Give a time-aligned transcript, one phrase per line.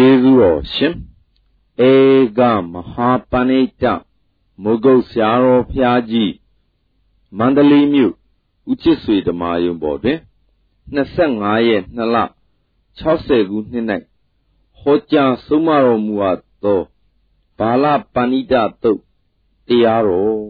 [0.00, 0.94] ကျေးဇူးတော်ရှင်
[1.90, 1.92] ဧ
[2.38, 2.40] က
[2.72, 3.84] မဟာပဏိတ
[4.62, 6.34] မုဂုတ်ဆရာတော်ဖျားကြီး
[7.38, 8.14] မန္တလေးမြို့
[8.70, 10.18] ဦးချစ်ဆွေဓမ္မယုံပေါ်တွင်
[10.94, 12.16] 25ရက်2လ
[12.82, 13.86] 60ခုနှစ်၌
[14.80, 16.80] ဟောကြားဆုံးမတော်မူအပ်သော
[17.58, 17.84] ဘာလ
[18.14, 19.00] ပဏိတတုတ်
[19.68, 20.46] တရားတော်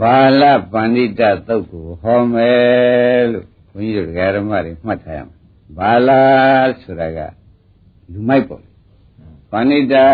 [0.00, 0.42] ဘာလ
[0.72, 5.35] ပဏိတသုတ်ကိုဟောမယ်လို့ဘုန်းကြီးတို့ဓမ္မတွေမှတ်ထားရမယ်
[5.76, 6.22] ဘာလာ
[6.82, 7.18] ဆိုတာက
[8.12, 8.62] လူမိုက်ပေါ့
[9.50, 10.06] ပဏိတာ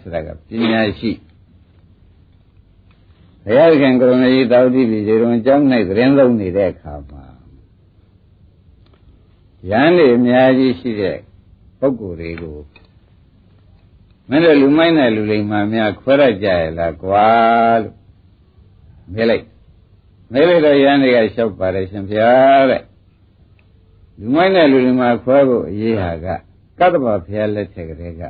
[0.00, 1.12] ဆိုတာကပညာရှိ
[3.44, 7.24] ဘုရားခင်ကရုဏာကြီးတောတိပြီဒီလိုအကြောင်း၌သတင်းလုံးနေတဲ့အခါမှာ
[9.70, 11.18] ရန်နေအများကြီးရှိတဲ့
[11.78, 12.58] ပုဂ္ဂိုလ်တွေကို
[14.28, 17.28] မင်းတို့လူမိုက်နဲ့လူလိမ္မာများခွဲရကြရလားကွာ
[17.82, 17.96] လို့
[19.12, 19.44] မေးလိုက်
[20.32, 22.30] မေးလိုက်တော့ရန်တွေကလျှောက်ပါတယ်ရှင်ဗျာ
[22.70, 22.82] တဲ့
[24.20, 26.26] လူမိုက်နဲ့လူလိမ္မာခွဲဖို့အရေးဟာက
[26.78, 28.22] ကတ္တဗဘုရားလက်ထက်ကလေးက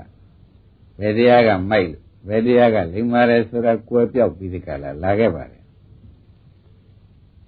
[0.98, 5.62] ဘယ်တရားကမိုက်လို့ဘယ်တရားကလိမ္မာတယ်ဆိုတာကွဲပြောက်ပြီးဒီကလာလာခဲ့ပါတယ်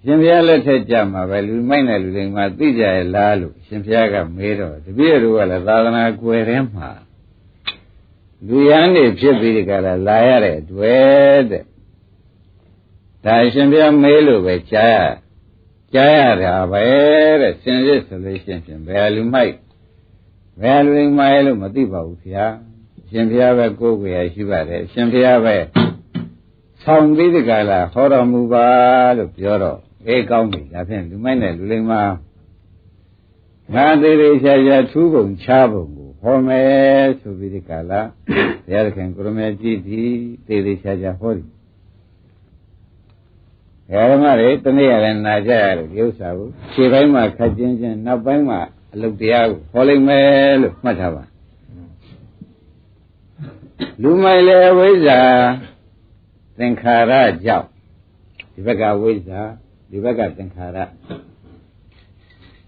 [0.03, 6.89] ရှင်ဘုရားလက်ထက်ကြမှာပဲလူမိုက်နဲ့လူလိမ္မာသိကြရဲ့လားလို့ရှင်ဘုရားကမေးတော့တပည့်တို့ကလည်းသာသနာကွယ်ထဲမှာ
[8.47, 11.63] လူရန်နေဖြစ်ပြီးဒီကလာလာရတဲ့တွေ့တဲ့
[13.25, 15.22] ဒါရှင်ဘုရားမေးလို့ပဲကြားရ
[15.94, 16.84] ကြားရတာပဲ
[17.40, 19.54] တဲ့စင်စစ်ဆိုလို့ရှိရင်ဘယ်လူမိုက်
[20.60, 22.46] ဘယ်လူမိုက်လို့မသိပါဘူးဗျာ
[23.10, 25.56] ရှင်ဘုရားပဲကိုယ်ကိုယ်ရရှိပါတယ်ရှင်ဘုရားပဲ
[26.82, 28.66] ဆောင်ပြီးဒီကလာဟောတော်မူပါ
[29.16, 32.02] လို့ပြောတော့အေးကောင်းပြီဒါဖြင့်လူမိုက်နဲ့လူလိမ္မာ
[33.74, 38.00] ငါသေးသေးချာချာထူးပုံချပုံကိုဟောမယ်ဆိုပြီးဒီကလာ
[38.66, 40.02] ဘုရားခင်ကိုရမေကြည့်ဒီ
[40.46, 41.46] သေးသေးချာချာဟောတယ်
[43.91, 48.59] ဓမ္မတွေတနေ့ရလည်းနာကြရတယ်ဒီဥစ္စာကိုခြေပိုင်းမှာခက်ချင်းချင်းနောက်ပိုင်းမှာ
[48.93, 51.23] အလုတ်တရားကိုဟောလိုက်မယ်လို့မှတ်ထားပါ
[54.01, 55.21] လူမိုင်လေဝိဇ္ဇာ
[56.59, 57.13] သင်္ခါရ
[57.45, 57.67] ကြောင့်
[58.53, 59.41] ဒီဘက်ကဝိဇ္ဇာ
[59.89, 60.77] ဒီဘက်ကသင်္ခါရ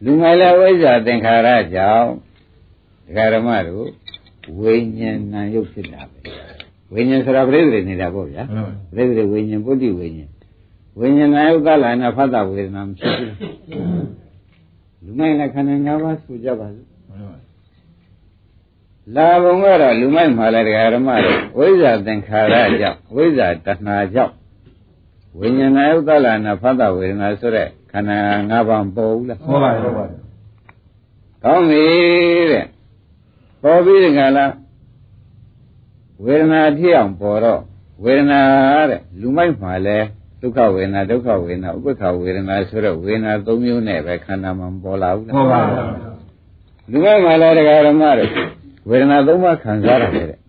[0.03, 2.09] လူမိုင်လေဝိဇ္ဇာသင်္ခါရကြောင့်
[3.05, 3.87] ဒကာဓမ္မတို့
[4.59, 6.19] ဝိညာဏ်ရုပ်ဖြစ်တာပဲ
[6.93, 8.43] ဝိညာဉ်ဆိုတာပြိဿတွေနေတာပေါ့ဗျာ
[8.95, 10.34] ပြိဿတွေဝိညာဉ်ပုတ္တိဝိညာဉ်
[10.99, 13.35] ဝိညာဏယုတ်ကလာနဲ့ဖတ်တာဝေဒနာမရှိဘူး
[15.03, 16.87] လူမိုက်နဲ့ခန္ဓာ၅ပါးဆိုကြပါစို့
[19.15, 24.33] လာဘုံကတော့လူမိုက်မှာလည်းတရားဓမ္မတွေဝိဇ္ဇာသင်္ခါရကြောင့်ဝိဇ္ဇာတဏှာကြောင့်
[25.39, 28.17] ဝိညာဏယုတ်ကလာနဲ့ဖတ်တာဝေဒနာဆိုတဲ့ခန္ဓာ
[28.51, 30.05] ၅ပါးပေါ်ဘူးလားပေါ်ပါဘူးပါ
[31.43, 31.83] ကောင်းပြီ
[32.51, 32.65] တဲ့
[33.63, 34.45] ပေါ်ပြီးဒီကလာ
[36.23, 37.61] ဝေဒနာဖြစ်အောင်ပေါ်တော့
[38.03, 38.41] ဝေဒနာ
[38.89, 40.07] တဲ့လူမိုက်မှာလည်း
[40.41, 46.15] ဒုက္ခဝေဒနာဒုက္ခဝေဒနာဥပ္ပခဝေဒနာဆိုတော့ဝေဒနာ၃မျိုးနဲ့ပဲခန္ဓာမှာပေါ်လာဘူးလားပေါ်ပါဘူး
[46.91, 48.27] လူကမှလည်းတရားဓမ္မတွေ
[48.89, 50.39] ဝေဒနာ၃ပါးခံစားရတယ်တဲ့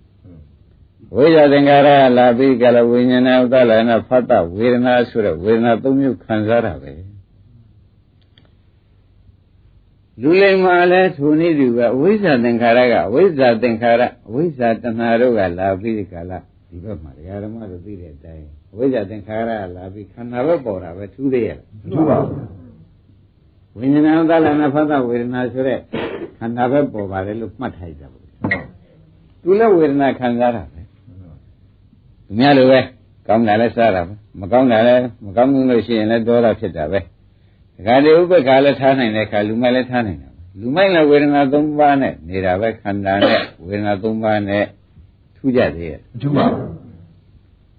[1.14, 1.88] ဝိဇ္ဇာသင်္ခါရ
[2.18, 6.92] လာပြီးကလဝိညာဏဥဒ္ဒလနာဖတ်တဝေဒနာဆိုတော့ဝေဒနာ၃မျိုးခံစားတာပဲ
[10.22, 14.02] လူလိမ္မာလဲထိုနည်းတူပဲဝိဇ္ဇာသင်္ခါရကဝိဇ္ဇာသင်္ခါရ
[14.32, 16.38] ဝိဇ္ဇာတဏှာတို့ကလာပြီးကလာ
[16.76, 19.40] ဒီဘက်မှာတရားဓမ္မတို့သိတဲ့အတိုင်းဝိဇ္ဇာသင်္ခါရ
[19.76, 21.58] လာပြီးခန္ဓာပဲပေါ်တာပဲထူးသေးရဲ့
[21.92, 22.38] ထူးပါဘူး
[23.76, 25.78] ဝိညာဏသလနာဖသဝေဒနာဆိုတဲ့
[26.38, 28.30] ခန္ဓာပဲပေါ်ပါတယ်လို့မှတ်ထားကြပါဘူး
[29.42, 30.80] သူလည်းဝေဒနာခံစားတာပဲ
[32.26, 32.80] သူများလိုပဲ
[33.26, 36.98] ကောင်းတာလည်းစားတာပဲမကောင်းတာလည်းမကောင်းဘူးလို့ရှိရင်လည်းဒေါသဖြစ်တာပဲ
[37.86, 44.85] ဒါကြတဲ့ဥပ္ပခါလည်းထားနိုင်တဲ့ခါလူမိုက်လည်းထားနိုင်တာလူမိုက်လည်းဝေဒနာ၃ပါးနဲ့နေတာပဲခန္ဓာနဲ့ဝေဒနာ၃ပါးနဲ့ထူး
[45.56, 46.68] ကြသေးရဲ့ထူးပါဘူး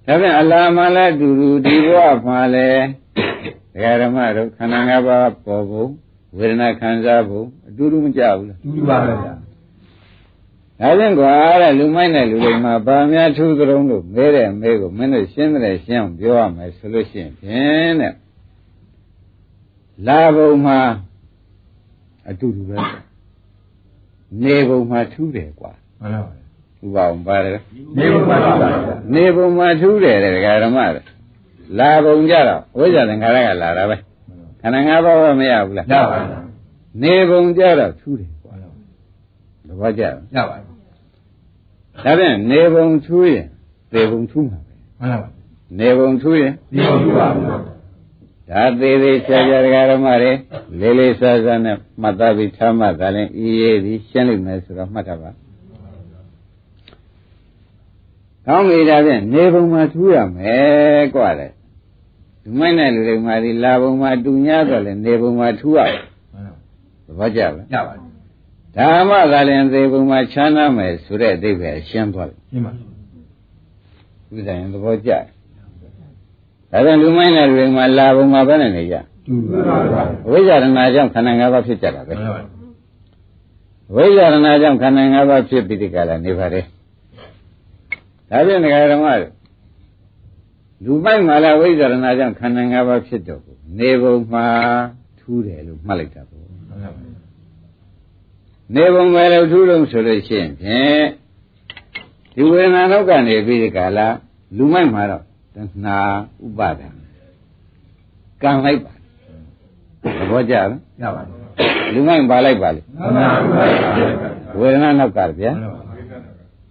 [0.05, 2.83] ဒါပြန်အလားမှလည်းအတူတူဒီဘဝမှာလည်း
[3.73, 5.89] ဒကာဓမ္မတို့ခန္ဓာ၅ပါးပေါ်ဖို့
[6.37, 9.33] ဝေဒနာခံစားဖို့အတူတူမကြဘူးလားတူတူပါပဲဗျာ
[10.79, 18.13] ဒါပြန်ကွာတဲ့လူမိုက်တဲ့လူတွေမှာဗာများထူးကြုံလို့မဲတဲ့မဲကိုမင်းတို့ရှင်းတယ်ရှင်းအောင်ပြောရမယ်ဆိုလို့ရှိရင်ဖြင့်တဲ့
[20.07, 20.79] လာဘုံမှာ
[22.29, 22.77] အတူတူပဲ
[24.43, 25.71] နေဘုံမှာထူးတယ်ကွာ
[26.01, 26.46] မှန်ပါပါ
[26.85, 27.59] ဥပအောင်ပါတယ်
[27.97, 28.75] နေဘုံမှာထူးတယ်
[29.15, 30.33] နေဘုံမှာထူးတယ်တဲ့
[30.63, 31.01] ဓမ္မတွေ
[31.79, 33.95] လာဘုံကြတော့ဝိဇ္ဇာသင်္ခါရကလာတာပဲ
[34.61, 36.29] ခန္ဓာ၅ပါးပဲမရဘူးလားရပါဘူး
[37.03, 38.63] နေဘုံကြတော့ထူးတယ်ကွာသ
[39.79, 40.77] ဘောကျရပါဘူး
[42.05, 43.47] ဒါဖြင့်နေဘုံထူးရင်
[43.93, 45.29] သေဘုံထူးမှာပဲမှန်ပါပါ
[45.79, 47.45] နေဘုံထူးရင်သေဘုံထူးပါဘူး
[48.49, 50.31] ဒါသေးသေးချာချာဓမ္မတွေ
[50.79, 55.31] လေးလေးစားစားနဲ့မှတ်သားပြီးထားမှသာလဲဤရေးဒီရှင်းလိမ့်မယ်ဆိုတော့မှတ်ထားပါ
[58.46, 61.48] ကောင်းပြီဒါဖြင့်နေဘုံမှာထူးရမယ်กว่าလေ
[62.42, 65.80] ဒီမိုက်နဲ့လူတွေမှာဒီလာဘုံမှာတူညာတော့လေနေဘုံမှာထူးရ
[67.06, 68.12] သဘောကျလား ရပါတယ်
[68.76, 72.74] ဓမ္မသာလင်သေးပုံမှာချမ်းသာမယ်ဆိုတဲ့အသိပဲရှင်းသွားတယ် ရှင်းပါ ဥ
[74.38, 75.22] ဒ္ဒရင်သဘောကျတယ်
[76.72, 78.96] ဒါပြန်လူမိုင်းတဲ့လူတွေမှာလာပုံမှာပဲနဲ့နေကြ
[79.26, 82.42] တူပါပါ ဝိဇ္ဇာရဏကြောင့်ခန္ဓာ၅ပါးဖြစ်ကြတာပဲ မှန်ပါပါ
[83.94, 86.64] ဝိဇ္ဇာရဏကြောင့်ခန္ဓာ၅ပါးဖြစ်ပြီးဒီကလာနေပါတယ်
[88.29, 89.33] ဒါပြန်ဒကာဓမ္မတို့
[90.83, 94.45] လူမိုက်မှာလာဝိဇ္ဇာရဏကြောင့်ခန္ဓာ၅ပါးဖြစ်တော့ကိုနေပုံမှာ
[95.19, 97.01] ထူးတယ်လို့မှတ်လိုက်တာပေါ့မှန်ပါပါ
[98.75, 101.03] နေပုံပဲလို့ထူးလို့ဆိုလို့ရှိရင်ဖြင့်
[102.35, 104.07] ဒီဝေဒနာတော့ကနေပြီးဒီကလာ
[104.57, 105.23] လူမိုက်မှာတော့
[105.55, 105.97] တဏှာ
[106.45, 106.87] ဥပါဒံ
[108.43, 108.93] ကံလိုက်ပါ
[110.17, 110.65] သဘောကျလား
[111.01, 111.37] ရပါတယ်
[111.93, 113.63] လူမိုက်ပါလိုက်ပါလေမှန်ပါပါ
[114.59, 115.51] ဝေဒနာနောက်ကဗျာ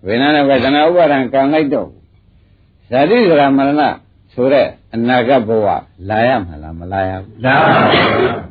[0.06, 1.88] ဝေဒနာနောက်ကတဏှာဥပါဒံကံလိုက်တော့
[2.90, 3.82] ဇာတိဇရာမရဏ
[4.34, 5.68] ဆိုတဲ့အနာဂတ်ဘဝ
[6.08, 7.76] လာရမှာလားမလာရဘူးလာပါ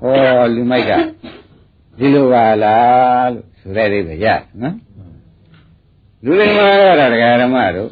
[0.02, 0.92] ဟောလူမိုက်က
[1.98, 4.28] ဒီလိုပါလားလို့ဆိုတဲ့အိဗယ်ရ
[4.62, 4.76] နော်
[6.24, 7.90] လူတွေမှာတော့တရားဓမ္မတို့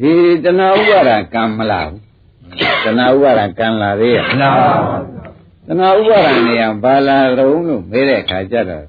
[0.00, 0.10] ဒီ
[0.44, 2.00] တဏှာဥပါဒံကံမလာဘူး
[2.84, 4.72] တဏှာဥပါဒံကံလာသေးရဲ့လာပါ
[5.66, 8.86] တဏှာဥပါဒံနေရာဘာလာတုံးလို့မေးတဲ့အခါကျတော့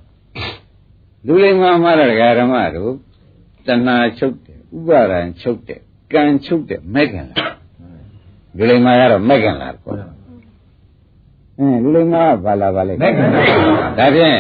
[1.25, 2.91] လူတွေမှာမှာတော့တရားဓမ္မတို့
[3.67, 5.79] တဏှာချုပ်တယ်ဥပါဒံချုပ်တယ်
[6.13, 7.37] ကံချုပ်တယ်မဲ့ခင်လာ
[8.57, 9.97] လူတွေမှာကတော့မဲ့ခင်လာပေါ့
[11.57, 13.41] အင်းလူတွေမှာကဘာလာပါလဲမဲ့ခင်လာ
[13.99, 14.39] ဒါဖြင့်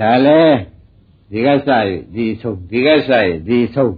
[0.00, 0.40] ဒါလဲ
[1.30, 3.94] ဒီကစရဒီဆုံးဒီကစရဒီဆုံး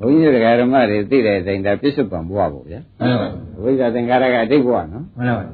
[0.00, 3.28] ဘုန်းကြီးတရားဓမ္မတွေသိတဲ့အတိုင်းဒါပြစ္ဆုတ်ပံဘဝပေါ့ဗျာမှန်ပါ
[3.62, 5.44] ဝိဇ္ဇာသင်္ကာရကအတိတ်ဘဝနော်မှန်ပါ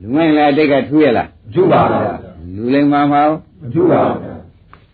[0.00, 4.42] လူမိုင်းလည်းအတိတ်ကထူးရလားမထူပါဘူး လူလိမ္မာမှာရောမထူပါဘူး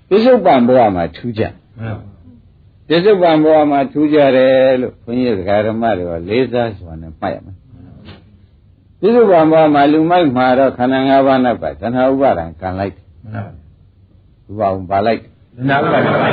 [0.09, 2.03] ပြစ္ဆုတ်ပံဘဝမှာထူးကြမှန်ပါ
[2.89, 7.56] ပြစ္ဆုတ်ပံဘဝမှာထူးကြတယ်လို့ဘုန်းကြီးတရားဓမ္မတွေကလေးစားစွာနဲ့မှတ်ရမယ်
[9.00, 13.49] ပြစ္ဆုတ်ပံဘဝမှာလူမိုက်မှာတော့ခန္ဓာ၅ပါးနဲ့ပတ်သဏ္ဍာဥပါဒံကံလိုက်တယ်မှန်
[14.59, 15.31] ပါဥပအောင်ပါလိုက်တယ်
[15.69, 16.29] နာပါပါ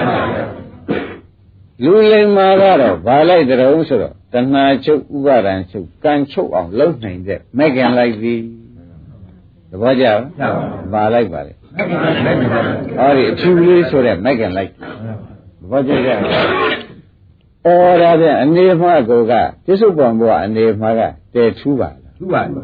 [1.83, 8.64] လူလိမ္မာကတော့ဘာလိုက်တဲ့ုံဆိုတော့တဏှာချုပ်ဥပါဒံချုပ်ကံချုပ်အောင်လုပ်နိုင်တဲ့မဲ့ခင်လိုက်ပြီသ
[9.81, 10.51] ဘောကျလားရပါ
[10.93, 12.61] ပါဘာလိုက်ပါလဲမဲ့ခင်မဲ့ခင်ပါ
[12.97, 16.09] ဟောဒီအဖြူလေးဆိုတဲ့မဲ့ခင်လိုက်သဘောကျကြ
[17.65, 19.33] အော်ဒါဖြင့်အနေမှာကိုက
[19.65, 21.01] ပြစ္ဆုတ်ပံဘုရားအနေမှာက
[21.33, 22.63] တည်ထူးပါလားထူပါဘူး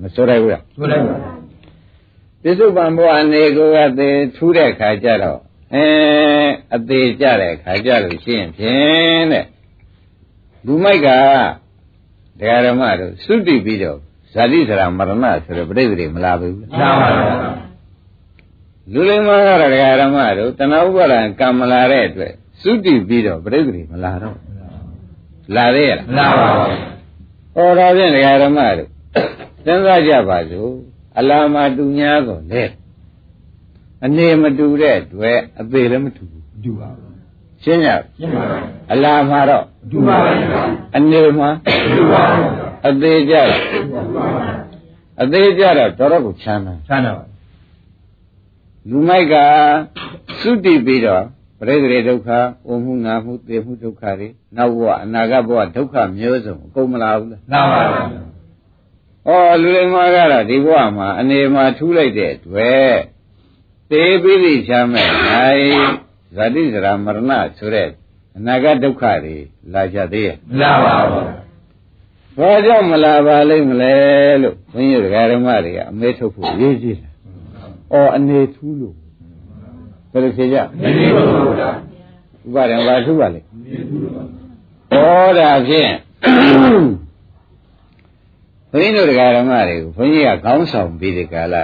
[0.00, 1.16] မဆိုရဘူးလားဆိုလိုက်ပါ
[2.42, 5.40] ပြစ္ဆုတ်ပံဘုရားအနေကိုကတည်ထူးတဲ့ခါကျတော့
[5.74, 5.86] အဲ
[6.74, 9.46] အသေးကြတဲ့ခါကျလို့ရှိရင်ဖြင့်တဲ့
[10.66, 11.08] လူမိုက်က
[12.40, 13.98] တရားဓမ္မတို့သုတိပြီးတော့
[14.34, 17.34] ဇာတိစရာမရဏဆိုတဲ့ပြိဿတွေမလာဘူးလာပါပါ
[18.92, 22.32] လူလိမ္မာကတော့တရားဓမ္မတို့တဏှာဥပါဒံကံမလာတဲ့အတွက်
[22.62, 24.36] သုတိပြီးတော့ပြိဿတွေမလာတော့
[25.56, 26.66] လာသေးရလားလာပါပါ
[27.54, 28.88] ဟောဒါဖြင့်တရားဓမ္မတို့
[29.64, 30.70] စဉ်းစားကြပါစို့
[31.18, 32.62] အလာမတူညာတော့လေ
[34.04, 37.16] အနေမတူတဲ့အတွက်အသေးလည်းမတူဘူးထူပါဘူး
[37.62, 38.58] ရှင်းကြရှင်းပါပါ
[38.92, 40.36] အလာမှာတော့ထူပါဘူး
[40.96, 41.50] အနေမှာ
[41.94, 43.50] ထူပါဘူး အသေးကြတော့
[45.22, 47.24] အသေးကြတော့တော်တော့ကိုချမ်းသာဆန်းတော့
[48.88, 49.34] လူမိုက်က
[50.40, 51.24] သုတိပြီးတော့
[51.58, 52.28] ပရိသေဒုက္ခ၊
[52.66, 58.02] အိုမှုငါမှု၊သေမှုဒုက္ခတွေနောက်ဘဝအနာဂတ်ဘဝဒုက္ခမျိုးစုံအကုန်မလာဘူးလားလာပါပါ။
[59.28, 62.94] ဩလူလိမ္မာကတော့ဒီဘဝမှာအနေမှာထူးလိုက်တဲ့အတွက်
[63.90, 65.70] သေပြီးပြီချမ်းမဲ့နိုင်
[66.36, 67.88] ဇာတိဇရာမရဏဆိုတဲ့
[68.36, 69.36] အနာဂတ်ဒုက္ခတွေ
[69.74, 71.22] လာကြသေးရဲ့လာပါပါ။
[72.38, 73.94] ဘာကြောင့်မလာပါလိမ့်မလဲ
[74.42, 75.00] လို့ဘုန်းကြီး
[75.32, 77.12] ဓမ္မတွေကအမဲထုတ်ဖို့ရေးကြည့်တယ်။
[77.94, 78.94] ဩအနေထူးလို့
[80.10, 81.70] ဘယ်လိုဖြေကြဒီလိုပါဗျာ
[82.46, 83.42] ဥပါဒံဘာထူးပါလဲဩ
[85.38, 85.92] ဒါဖြင့်
[88.70, 91.56] ဘုန်းကြီးတို့တရားဓမ္မတွေကိုဘုန်းကြီးကခေါင်းဆောင်ပြီးဒီကာလ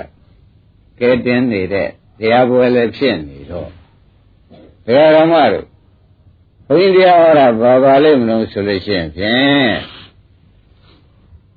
[0.98, 1.88] ကဲတင်းနေတဲ့
[2.18, 3.68] တရားပွဲလည်းဖြစ်နေတော့
[4.86, 5.66] တရားဓမ္မတို့
[6.66, 9.74] ဘုန်းကြီးတရားဟောတာဘာပါလိမ့်မလို့ဆိုလို့ရှိရင်ဖြင့်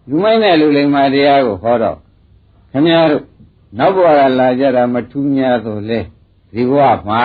[0.10, 1.98] လူမိုင်းတဲ့လူလိမ္မာတရားကိုဟောတော့
[2.72, 3.24] ခင်ဗျားတို့
[3.78, 6.00] နောက်ဘဝကလာကြတာမထူးများဆိုလဲ
[6.54, 7.24] ဒီဘဝမှာ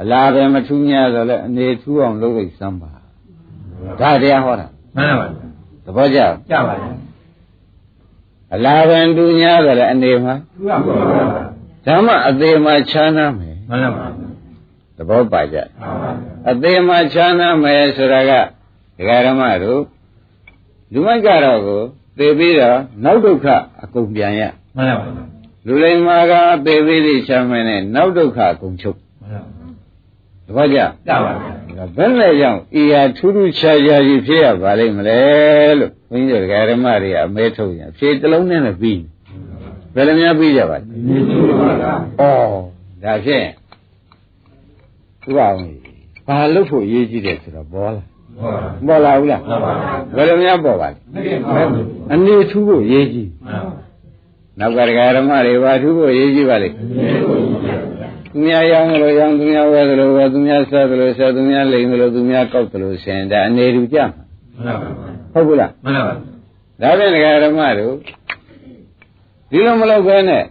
[0.00, 2.90] အလားပဲမထူးများဆိုလဲအနေထူးအောင်လုပ်လိုက်စမ်းပါ
[4.00, 4.66] ဒါတရားဟောတာ
[4.96, 5.26] မှန်ပါပါ
[5.84, 6.96] သဘောကျလားကြပါလား
[8.54, 10.96] အလားပဲထူးများဆိုလဲအနေမှာထူပါဘူး
[11.86, 14.06] ဓမ္မအသေးမှာခြားနာမယ်မှန်ပါပါ
[14.96, 15.56] သဘောပါကြ
[16.50, 18.32] အသေးမှာခြားနာမယ်ဆိုတာက
[18.96, 19.80] ဒကာဓမ္မတို့
[20.92, 21.82] လူမိုက်ကတော့ကို
[22.18, 23.46] သေပြီးတော့နောက်ဒုက္ခ
[23.82, 24.42] အကုန်ပြန်ရ
[24.76, 25.06] မှန်ပါပါ
[25.66, 26.32] လူလိမ္မာက
[26.66, 29.42] သေပြီးသိချမ်းမယ်နဲ့နောက်ဒုက္ခအကုန်ချုပ်မှန်ပါ
[30.46, 31.36] သဘောကျကြပါလား
[31.78, 35.18] ဒါဘယ်နဲ့ကြောင့်ဤဟာထူးထူးခြားခြားကြီးဖြစ်ရပါလိမ့်မလဲ
[35.78, 39.00] လို့ဘုန်းကြီးတို့ဒကာဓမ္မတွေကအမဲထုတ်ရင်အဖြေတစ်လုံးနဲ့လည်းပြီး
[39.94, 43.46] ဘယ်လိုများပြီးကြပါလဲနေရှိပါလားဩဒါဖြင့်
[45.22, 45.40] သူက
[46.26, 48.52] ဘာလို့ဖို့ရေးကြည့်တယ်ဆိုတော့ပေါ်လာဟုတ် ပါ
[48.86, 49.72] ပေါ်လာဘူးလားဟုတ်ပါ
[50.16, 53.30] ဘယ်လိုများပေါ်ပါလဲဘူးဟုတ်ပါဘူးအနေထူးဖို့ရေးကြည့်
[54.58, 64.24] နောက်ကဒကာဓမ္မတွေဘာထူးဖို့ရေးကြည့်ပါလိမ့်နေကိုကြည့်ပါသူများရောင်းသလိုရောင်းသူများဝယ်သလိုဝယ်သူများဆက်သလိုဆက်သူများလိမ်သလိုသူများကောက်သလိုဆင်ဒါအနေထူးကြမှာ
[64.64, 64.88] မှန်ပါ
[65.34, 67.94] ဘူးဟုတ်ဘူးလားမှန်ပါဘူးဒါဖြင့်ဒကာဓမ္မတို့
[69.50, 70.44] ဒီလိုမလုပ်ဘဲနဲ့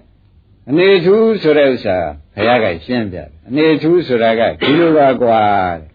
[0.69, 1.97] အနေထူးဆိုတဲ့ဥစ္စာ
[2.35, 5.41] ဘုရားကရှင်းပြတယ်အနေထူးဆိုတာကဒီလိုပါကွာ
[5.79, 5.88] တဲ့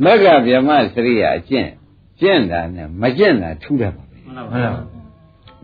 [0.00, 1.70] မက္ကဗျမစရိယာအကျင့်
[2.20, 5.02] ကျင့်တာနဲ့မကျင့်တာထူးတယ်ပါပဲမှန်ပါဘူး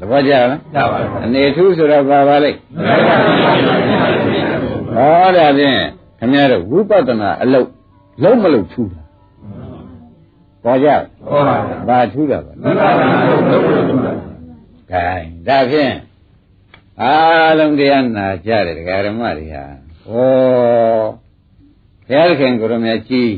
[0.00, 0.42] တပည့်ကြလား
[0.74, 5.80] ရပါဘူးအနေထူးဆိုတာပါပါလိမ့်မှန်ပါဘူးဟောဒါဖြင့်
[6.18, 7.68] ခင်ဗျားတို့ဝိပဿနာအလုပ်
[8.22, 9.02] လုံးမလုပ်ထူးတာ
[10.64, 10.88] ပေါ်ကြ
[11.28, 14.12] ဟုတ်ပါဘူးဘာထူးတာပါမှန်ပါဘူးလုံးလုံးမှန်ပါ
[14.90, 15.06] ကဲ
[15.48, 15.94] ဒါဖြင့်
[17.02, 20.24] အားလုံးတရားနာကြတယ်ဒကာဓမ္မတွေဟာဩဘု
[22.12, 23.32] ရားသခင်ကိုရမကြီး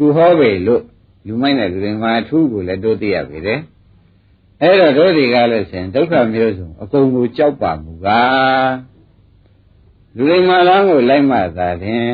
[0.04, 0.82] ူဟောပေလို့
[1.26, 3.60] လူမိုက်တဲ့လူတွေမှာအထူးကိုလည်းတို့သိရပေတယ်
[4.62, 8.70] အဲ့တော့တို့တွေကလည်းဆင်ဒုက္ခမျိုးစုံအကုန်ကိုကြောက်ပါမူကား
[10.16, 12.10] လူတွေမှာလမ်းကိုလိုက်မှသာဖြင့်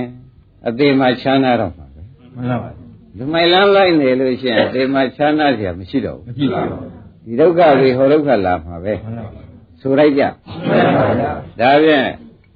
[0.66, 2.02] အသေးမှချမ်းသာတော့မှာပဲ
[2.35, 6.81] မှန်ပါဘူး လူမိုက်လမ်းလိုက်နေလို့ရှိရင်အသေးမှချမ်းသာเสียမရှိတော့ မ ဘူး ကြည့်ပါဘူး
[7.25, 11.19] ဒီဒုက္ခတွေဟောဒုက္ခလာမှာပဲ မှန်ပါဘူး ဆိုလိုက်ကြ မှန်ပါဘူး
[11.61, 12.09] ဒါဖြင့်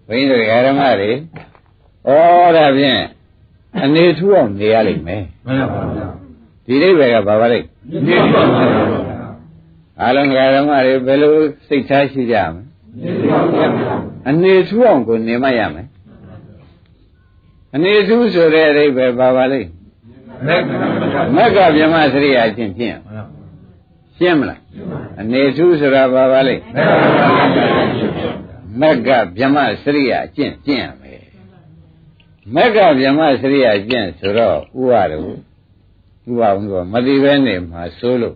[0.06, 2.10] ဘုန်းကြီးတို့ဓမ္မတွေဩ
[2.56, 3.00] ဒါဖြင့်
[3.79, 6.11] အနေထူးအောင်နေရလိမ့်မယ်မှန်ပါဘူး
[6.65, 7.67] ဒီအိဗေကဘာပါလိမ့်
[8.07, 9.03] နေပါဘူး
[10.01, 11.35] အားလုံးဓမ္မတွေဘယ်လို
[11.67, 15.87] စိတ်ထားရှိကြမလဲနေပါဘူးအနေထူးအောင်ကိုနေမရမယ်
[17.75, 19.69] အနေထူးဆိုတဲ့အိဗေဘာပါလိမ့်
[20.47, 20.69] မက်က
[21.35, 22.97] မက္ကဗြဟ္မစရိယာချင်းဖြင့်
[24.17, 24.59] ရှင်းမလား
[25.21, 26.61] အနေထူးဆိုတာဘာပါလိမ့်
[28.81, 31.00] မက္ကဗြဟ္မစရိယာအကျင့်ကျင့်ရ
[32.55, 35.23] မယ်မက္ကဗြဟ္မစရိယာကျင့်ဆိုတော့ဥပါတော့
[36.29, 38.35] ဥပါဘူးကမတိပဲနေမှာစိုးလို့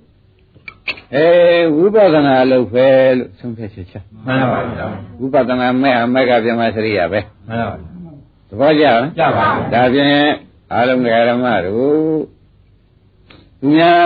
[1.15, 1.27] အဲ
[1.75, 3.95] ဝိပဿနာလုပ်ပဲလို့ဆုံးဖြတ်ချက်ချ
[4.25, 7.87] မှန်ပါဘူးဝိပဿနာမဲ့အမက္ကဗြဟ္မစရိယာပဲမှန်ပါဘူး
[8.49, 10.29] သဘောကျလားကြပါဘူးဒါဖြင့်
[10.73, 12.19] အာလုံးဓမ္မတို့
[13.59, 14.05] သူများ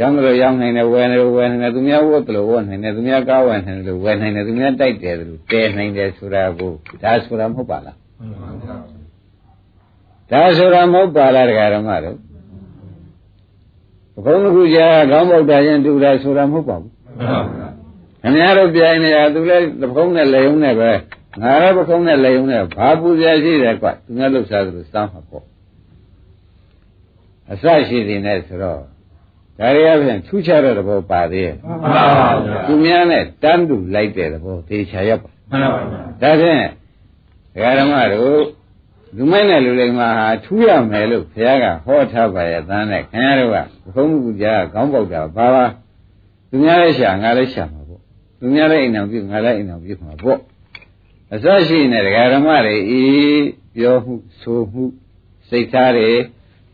[0.00, 9.03] ရောင်းတယ်ရောင်းနိုင်တယ်ဝယ်တယ်ဝယ်နိုင်တယ်သူများဝတ်တယ်ဝတ်နိုင်တယ်သူများကားဝယ်နိုင်တယ်ဝယ်နိုင်တယ်သူများတိုက်တယ်သူတဲနိုင်တယ်ဆိုတာကိုဒါဆိုတာမဟုတ်ပါလားမှန်ပါဘူး
[10.30, 12.18] ဒါဆိုတာမဟုတ်ပါလားတရားဓမ္မတို့
[14.24, 17.64] ဘုန်းကြီးကြာခေါင်းပေါက်တာရင်တူတာဆိုတာမဟုတ်ပါဘူးမှန်ပါဘူး
[18.22, 20.90] ခင်ဗျားတို့ပြိုင်နေတာသူလည်းသဘုံနဲ့လေုံနဲ့ပဲ
[21.42, 25.44] ငါလည်းပခုံးနဲ့လေုံနဲ့ဘာပူဇော်ရှိတယ်ကွသူများလှုပ်ရှားသလိုစားမှာပေါ့
[27.52, 28.80] အစရှိသေးနဲ့ဆိုတော့
[29.58, 32.04] ဒါရီအပြင်ထူးခြားတဲ့သဘောပါသေးရဲ့မှန်ပါ
[32.44, 35.90] ဘူးသူများနဲ့တန်းတူလိုက်တဲ့သဘောသေချာရက်ပါမှန်ပါဘူး
[36.22, 36.64] ဒါဖြင့်
[37.54, 38.40] ဒကာဓမ္မတို့
[39.16, 43.56] လူမိုက်နဲ့လူလိမ္မာဟာထူးရမယ်လို့ဘုရားကဟောထားပါရဲ့တန်းနဲ့ခင်ဗျားတို့က
[43.94, 45.64] ဘုံမှုကြားခေါင်းပေါက်တာဘာပါ
[46.50, 48.00] သူများလည်းရှာငါလည်းရှာမှာပေါ့
[48.40, 50.38] သူများလည်းအိမ်အောင်ပြုငါလည်းအိမ်အောင်ပြုမှာပေါ့
[51.34, 53.02] အစရှိနေဒကာဓမ္မတွေဤ
[53.76, 54.84] ပြောမှုဆိုမှု
[55.48, 56.10] စိတ်ထားတွေ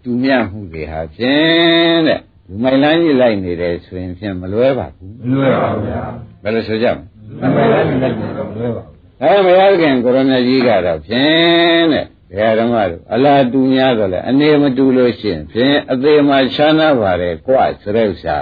[0.02, 6.02] တူမြမှုတွေဟာဖြင့်တဲ့လူမိုက်လန်းကြီးလိုက်နေတယ်ဆိုရင်ဖြင့်မလွဲပါဘူးမလွယ်ပါဘူးဗျာ
[6.42, 6.96] ဘယ်လိုဆိုကြမ
[7.40, 18.38] လဲမလွယ်လည်းမလွယ်တော့မလွယ်ပါဘူးအဲမရခင်ကိုရမကြီးကတော့ဖြင့်တဲ့ ဘုရားဓမ္မတို့အလားတူများတော့လေအနေမတူလို့ရှိရင်ဖြင့်အသေးမှချမ်းသာပါတယ်ကွာဆိုတဲ့ဥစ္စာ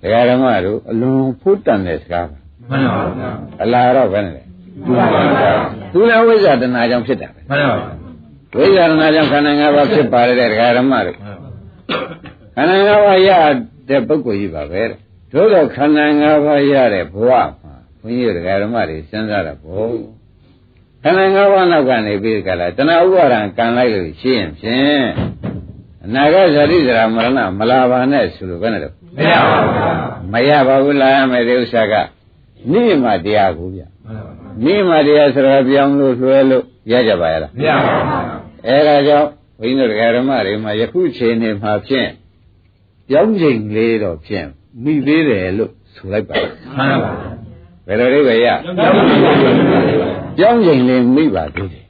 [0.00, 2.38] ဘုရားဓမ္မတို့အလွန်ဖုတ်တန်တဲ့စကားပါ
[2.70, 3.30] မှန်ပါဘူးဗျာ
[3.62, 4.42] အလားတော့ဘယ်နဲ့လဲ
[4.86, 5.52] မှန်ပါဘူးဗျာ
[5.92, 7.76] သူလည်းဝိဇ္ဇာတဏှာကြောင့်ဖြစ်တာပဲမှန်ပါ
[8.52, 11.16] ဘူးဝိဇ္ဇာတဏှာကြောင့်ခန္ဓာ၅ပါးဖြစ်ပါတယ်တဲ့ဒကာဓမ္မတို့
[12.54, 13.30] ခန္ဓာ၅ပါးရ
[13.88, 14.98] တဲ့ပုဂ္ဂိုလ်ကြီးပါပဲတဲ့
[15.32, 17.30] တို့တော့ခန္ဓာ၅ပါးရတဲ့ဘဝ
[17.62, 19.84] မှာဘုန်းကြီးတို့ဒကာဓမ္မတွေစဉ်းစားတာဘော
[21.02, 25.04] ခန္ဓာ၅ပါးနောက်ကနေပြီးကြလားတဏှာဥပါဒံကံလိုက်လို့ရှိရင်ဖြင့်
[26.04, 29.92] အနာဂတ်ဇတိဇရာမရဏမလာပါနဲ့ဆိုလို့ဘယ်နဲ့တော့မရပါဘူးဗျာ
[30.32, 31.94] မရပါဘူးလာရမယ်ဒီဥစ္စာက
[32.72, 38.24] နိမတရားကိုဗျမှန်ပါဘူးနိမတရားဆိုတာပြောင်းလို့လွှဲလို့ရကြပါရဲ့လားမရပါဘူးဗျာ
[38.66, 39.28] အဲဒါကြောင့်
[39.58, 42.10] ဘုန်းကြီးတို့ဓမ္မတွေမှာယခုချိန်နေမှာဖြင့်
[43.08, 44.46] ပြောင်းချိန်လေးတော့ဖြင့်
[44.82, 46.34] မိသေးတယ်လို့ဆိုလိုက်ပါ
[46.76, 47.41] မှန်ပါဘူး
[47.86, 48.48] ဘယ်လိုလေးပဲရ
[50.38, 51.84] ပြောင်းချိန်လေးမိပါသေးတယ်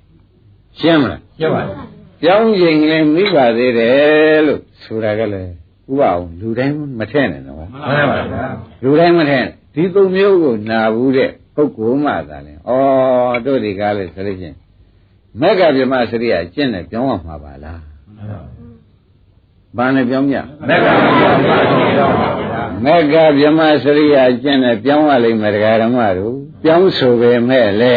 [0.78, 1.86] ရှင်းမလားရပါဘူး
[2.22, 5.52] ပြောင်းချိန်လေးမိပါသေးတယ်လို့ဆိုတာကလည်း
[5.90, 7.70] ဥပအောင်လူတိုင်းမထည့်နဲ့နော်မှန်
[8.10, 8.46] ပါဘူးဗျာ
[8.82, 12.70] လူတိုင်းမထည့်နဲ့ဒီသုံးမျိုးကိုနာဘူးတဲ့ပုဂ္ဂိုလ်မှသာလဲဩ
[13.46, 14.56] တို့ဒီကားလဲဆိုလို့ချင်း
[15.40, 17.80] မက္ကဗြဟ္မစရိယကျင့်တယ်ပြောင်းရမှာပါလား
[18.16, 18.61] မှန်ပါဘူး
[19.76, 20.36] ဘာနဲ့ပြောင်းမြ
[20.68, 21.32] မက်ကပါဘူးဗျာ
[22.84, 27.94] မေဃဗြဟ္မစရိယာအကျင့်နဲ့ပြောင်းရလိမ့်မယ်တရားဓမ္မတို့ပြောင်းဆိုပေမဲ့လေ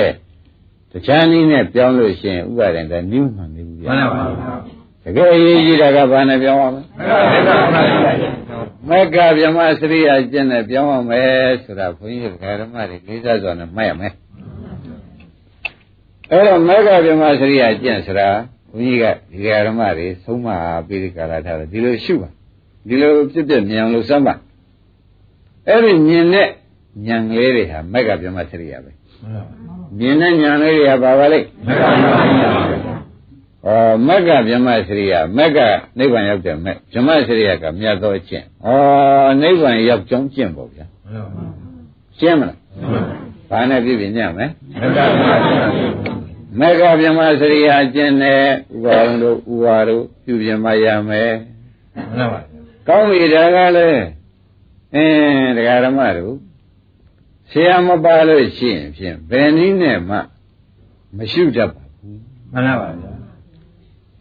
[0.92, 4.56] တခြားနည်းနဲ့ပြောင်းလို့ရှိရင်ဥပါဒံကနိမ့်မှန်နေဘူးဗျာမှန်ပါပါ
[5.04, 6.82] တကယ်အရေးကြီးတာကဘာနဲ့ပြောင်းရမလဲ
[8.90, 14.14] မေဃဗြဟ္မစရိယာအကျင့်နဲ့ပြောင်းရမယ်ဆိုတာဘုန်းကြီးတရားဓမ္မတွေလေးစားစွာနဲ့မှတ်ရမယ်
[16.32, 18.30] အဲ့တော့မေဃဗြဟ္မစရိယာအကျင့်ဆိုတာ
[18.76, 20.48] ဘုန်းကြီးကဒီတရားဓမ္မတွေသုံးမ
[20.88, 22.30] ပြီးဒီကာလထားတယ်ဒီလိုရှုပါ
[22.88, 24.34] ဒီလိုပြည့်ပြည့်မြင်အောင်လို့စမ်းပါ
[25.68, 26.48] အဲ့ဒီမြင်တဲ့
[27.08, 28.92] ဉာဏ်ကလေးတွေဟာမေဃဗြဟ္မစရိယာပဲ
[30.00, 31.40] မြင်တဲ့ဉာဏ်လေးတွေကဘာပါလဲ
[33.66, 33.70] ဩ
[34.08, 35.58] မက္ကဗြဟ္မစရိယမက္က
[35.98, 38.70] နိဗ္ဗာန်ရောက်တယ်မဲ့ဗြဟ္မစရိယကမြတ်သောအကျင့်ဩ
[39.42, 40.86] နိဗ္ဗာန်ရောက်ကြောင်းကျင့်ပေါ့ဗျာ
[42.18, 42.58] ရှင်းမလား
[43.50, 44.50] ဘာနဲ့ပြည့်ပြည့်ညံ့မယ်
[44.82, 46.25] မက္ကဗြဟ္မစရိယ
[47.80, 48.44] အကျင့်နဲ့
[48.74, 51.32] ဥပါရုံတို့ဥပါတို့ပြုပြင်မရမယ်
[52.88, 54.04] ကောင်းပြီဒါကလည်း
[54.96, 56.36] အင်းတရားဓမ္မတို့
[57.52, 60.18] ဆရာမပါလို့ရှိရင်ဖြင့်ဘယ်နည်းနဲ့မှ
[61.18, 62.20] မရှိတတ်ပါဘူး
[62.52, 63.12] မှန်ပါပါဗျာ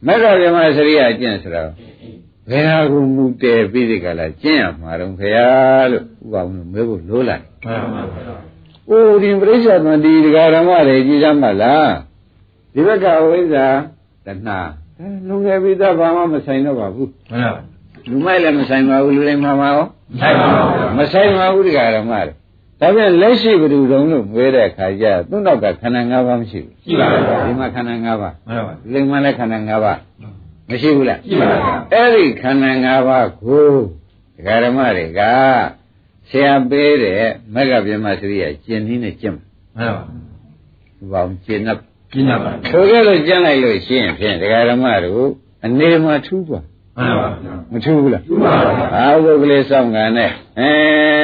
[0.06, 1.70] မက္ခဗြဟ္မစရိယကျင့်ဆိုတော့
[2.50, 8.36] ဘယ်ဟာကိုမူတည်ပြီးဒီကလာကျင့်ရမှာတော့ခရားလို့ဥပအောင်မေးဖို့လိုလာတယ်မှန်ပါပါ။
[8.90, 11.88] အိုးဒီပြိဿသမတိဒကာဓမ္မတွေကြည်စမ်းပါလား။
[12.74, 13.66] ဒီဘက်ကဝိဇ္ဇာ
[14.26, 14.58] တဏှာ
[14.98, 17.60] အဲလုံငယ်ပြီးသားဘာမှမဆိုင်တော့ပါဘူးမှန်ပါ။
[18.10, 19.86] လူမိုက်လည်းမဆိုင်ပါဘူးလူတိုင်းမှာမှာရော
[20.20, 22.32] ဆိုင်ပါပါမဆိုင်ပါဘူးဒကာဓမ္မတွေ။
[22.80, 29.98] ဒါပြန်လက်ရှိဘယ်သူတုံးလို့မွေးတဲ့ခါကျသူ့နောက်ကခန္ဓာ၅ပါးမရှိဘူးရှိပါပါ။ဒီမှာခန္ဓာ၅ပါးမှန်ပါလိမ္မာလည်းခန္ဓာ၅ပါး
[30.70, 31.58] မရှိဘူးလားရှိပါပါ
[31.92, 33.66] အဲ့ဒီခန္ဓာ၅ပါးကို
[34.36, 35.20] ဒကာဓမ္မတွေက
[36.28, 37.20] ဆရာပေးတဲ့
[37.54, 39.92] မဂ္ဂဗြဟ္မစရိယကျင့်နည်းနဲ့ကျင့်မှန်
[41.12, 41.80] ပါဘူးဘာကျင့်တော့
[42.14, 45.28] ပြင်းပါပါဆိုကြလို့ကျင့်လိုက်လို့ရှိရင်ဖြင့်ဒကာဓမ္မတို့
[45.64, 46.64] အနေမှာထူးသွား
[46.96, 47.28] မှန်ပါ
[47.72, 50.70] မထူးဘူးလားထူးပါပါအာဟုကလေးစောင့်ကန်နဲ့အဲ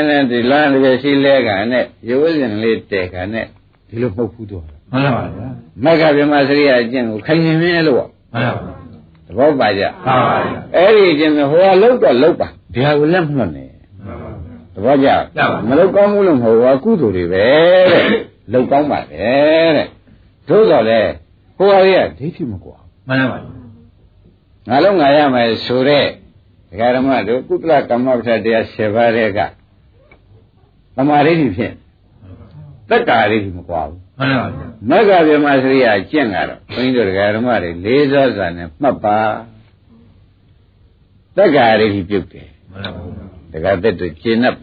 [0.09, 3.47] နဲ့ဒီလမ်းတစ်ရှိလဲကန်နဲ့ရုပ်ရှင်လေးတဲကန်နဲ့
[3.88, 5.49] ဒီလိုပုတ်ဖူးသွားမှန်ပါဗျာ
[5.84, 8.73] မဂ္ဂဗြဟ္မစရိယကျင့်ကိုခိုင်နေမင်းလို့မှန်ပါ
[9.26, 10.36] သဘောပါကြပါပါ
[10.76, 13.71] အဲ့ဒီကျင့်ဟိုကလောက်တော့လောက်ပါဒီဟာကိုလက်မလွတ်နဲ့
[14.75, 15.08] သဘောကျ
[15.69, 17.45] မလောက်ကောင်းဘူးလို့မဟုတ်ဘူးကုသိုလ်တွေပဲ
[17.93, 18.04] တဲ့
[18.52, 19.28] လောက်ကောင်းပါလေ
[19.76, 19.86] တဲ့
[20.50, 21.00] သို့တော်လေ
[21.56, 22.76] ဟိုဟာကြီးကဒိဋ္ဌိမကွာ
[23.08, 23.39] မှန်ပါ
[24.69, 26.06] ငါလုံးငါရမယ်ဆိုတဲ့
[26.71, 29.41] ဒကာဓမ္မတို့ကုသလကမ္မပဋ္ဌာတရား7ပါးတဲ့က
[30.97, 31.75] သမာဓိဋ္ဌိဖြင့်
[32.91, 34.49] တက္ကာဒိဋ္ဌိမကွာဘူးမှန်ပါ
[34.91, 39.19] မဂ္ဂဗြဟ္မစရိယကျင့်ကတော့ဘုန်းကြီးတို့ဒကာဓမ္မတွေလေးစားစွာနဲ့မှတ်ပါ
[41.36, 43.02] တက္ကာဒိဋ္ဌိပြုတ်တယ်မှန်ပါ
[43.52, 44.54] ဒကာသက်တို့ကျင့်납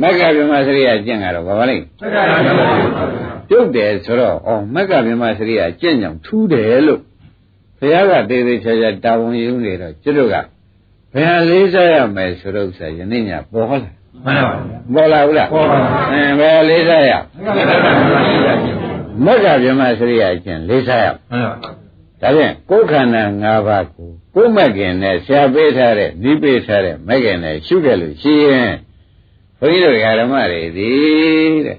[0.00, 1.76] မက္ကဗြဟ္မစရိယကျင့်ကတော့ဘာပါလဲ
[3.48, 7.00] ပြုတ်တယ်ဆိုတော့ဩမက္ကဗြဟ္မစရိယကျင့်ကြောင်ထူးတယ်လို့
[7.78, 10.36] ဘုရားကတေးသေးချာချာတာဝန်ယူနေတော့ကျွတ်တို့က
[11.12, 13.90] ဘယ်ဟာလေးစားရမယ်ဆိုတော့ဥစ္စာယနေ့ညပေါ်လာ
[14.24, 14.54] မှန်ပါ
[14.94, 17.12] ပေါ်လာဘူးလားပေါ်ပါဘူးအင်းဘယ်ဟာလေးစားရ
[19.24, 21.54] မက္ကဗြဟ္မစရိယကျင့်လေးစားရမှန်ပါ
[22.20, 28.72] ဒါဖြင့်ကိုယ်ခန္ဓာ၅ပါးကိုကိုယ်မကင်နဲ့ဆရာပေးထားတဲ့ဤပေးထားတဲ့မကင်နဲ့ရှုခဲ့လို့ရှိရင်
[29.62, 30.90] ဘုန်းကြီးတို့ဓမ္မတွေဒီ
[31.66, 31.78] တဲ့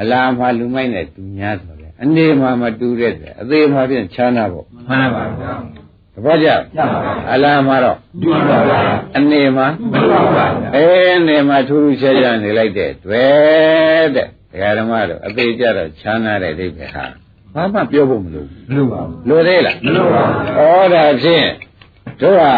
[0.00, 5.52] အလားမှလူမိုက်နဲ့တူများဆိုလေအနေမှာမတူတဲ့အသေးမှာပြန်ခြားနာပေါ့မှန်ပါဗျာ
[6.14, 8.78] တပည့်ကြရပါပါအလားမှာတော့တူပါပါ
[9.16, 10.84] အနေမှာမတူပါပါအဲ
[11.18, 14.26] အနေမှာထူးထူးခြားခြားနေလိုက်တဲ့တွေ့တဲ့
[14.78, 17.04] ဓမ္မတို့အသေးကြတော့ခြားနာတဲ့အိဗေဟာ
[17.54, 21.48] ဘာမှပြောဖို့မလိုဘူးမလို့ပါဘူးလိုသေးလားမလို့ပါဘူးဩဒါဖြင့်
[22.20, 22.52] တို့ဟာ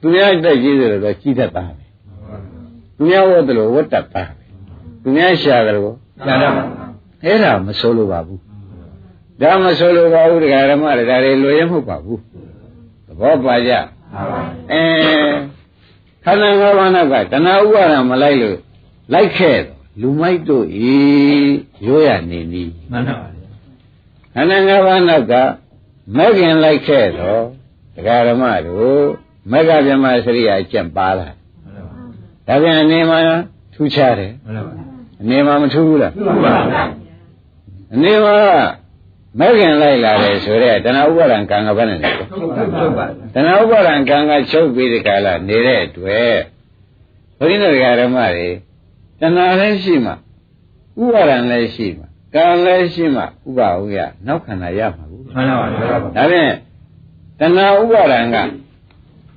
[0.00, 1.81] သူများတက်ကြီးတယ်လို့ကြီးတတ်တာပဲ
[2.96, 4.44] သူများဝတ်တယ်လို့ဝတ်တတ်တာပဲ
[5.02, 5.94] သူများရှာတယ်လို့
[6.28, 6.62] ရတာပါ
[7.24, 8.40] အဲ့ဒါမဆိုးလို့ပါဘူး
[9.40, 12.20] ဒါမဆိုးလို့ပါဘူးတရားဓမ္မတွေဒါတွေလွယ်ရမဟုတ်ပါဘူး
[13.06, 13.72] သဘောပါကြ
[14.14, 14.40] ပါပါ
[14.72, 14.82] အဲ
[16.24, 18.58] ခန္ဓာ၅ပါးနောက်ကတဏှာဥပါဒံမလိုက်လို့
[19.12, 20.94] လိုက်ခဲ့တော့လူမိုက်တို့ဤ
[21.86, 23.42] ရိုးရနေနီးမှန်ပါဗျာ
[24.34, 25.34] ခန္ဓာ၅ပါးနောက်က
[26.16, 27.42] မဂ်ခင်လိုက်ခဲ့တော့
[27.94, 29.00] တရားဓမ္မတို့
[29.50, 31.28] မဂ္ဂဗြဟ္မစရိယာအကျင့်ပါလာ
[32.52, 33.18] ဒါပြန်အနေမှာ
[33.74, 34.74] ထူးခြားတယ်မှန်ပါ
[35.22, 36.54] အနေမှာမထူးဘူးလားတူပါဗျာ
[37.94, 38.36] အနေမှာ
[39.38, 42.38] မဂ်ခင်လိုက်လာတယ်ဆိုတော့တဏှာဥပါဒံကံကဘယ်နဲ့လဲတူ
[42.96, 46.36] ပါတဏှာဥပါဒံကံကချုပ်ပြီးဒီကလာနေတဲ့အတွက်
[47.38, 48.48] ဘုရားတရားဓမ္မတွေ
[49.20, 50.12] တဏှာလည်းရှိမှ
[51.02, 53.26] ဥပါဒံလည်းရှိမှကံလည်းရှိမှဥ
[53.58, 56.52] ပါဟုရနောက်ခန္ဓာရမှာဘူးမှန်ပါဗျာဒါဖြင့်
[57.40, 58.36] တဏှာဥပါဒံက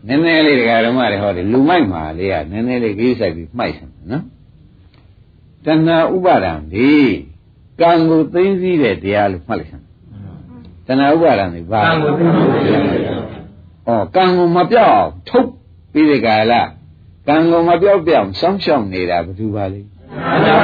[0.08, 4.24] နည်းနည်းလေးတရားဓမ္မတွေဟောတယ်လူမိုက်မှာလေးကနည်းနည်းလေးကြီးဆိုင်ပြီးမှိုက်ဆံနော်
[5.65, 6.91] တဏှာဥပါဒံဒီ
[7.82, 12.82] ကံကိုသိသိတဲ့တရားလို့မှတ်လိုက်ဆံတဏှာဥပါဒံဒီဘာတန်ကိုသိလို့ရတယ်
[13.88, 15.50] ဩကံကိုမပြောက်အောင်ထုတ်
[15.94, 16.62] ပြီးဒီကလာ
[17.28, 20.58] ကံကုန်မပြောက်ပြောက်စောင်းရှောက်နေတာဘယ်သူပါလဲမှန်ပါဗျာ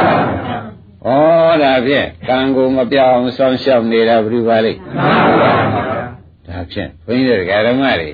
[1.06, 5.54] ဩဒါဖြင့်ကံကုန်မပြောက်အောင်စောင်းရှောက်နေတာဘယ်သူပါလဲမှန်ပါဗျာ
[6.48, 8.10] ဒါဖြင့်ဘုန်းကြီးတို့ဓမ္မတွေ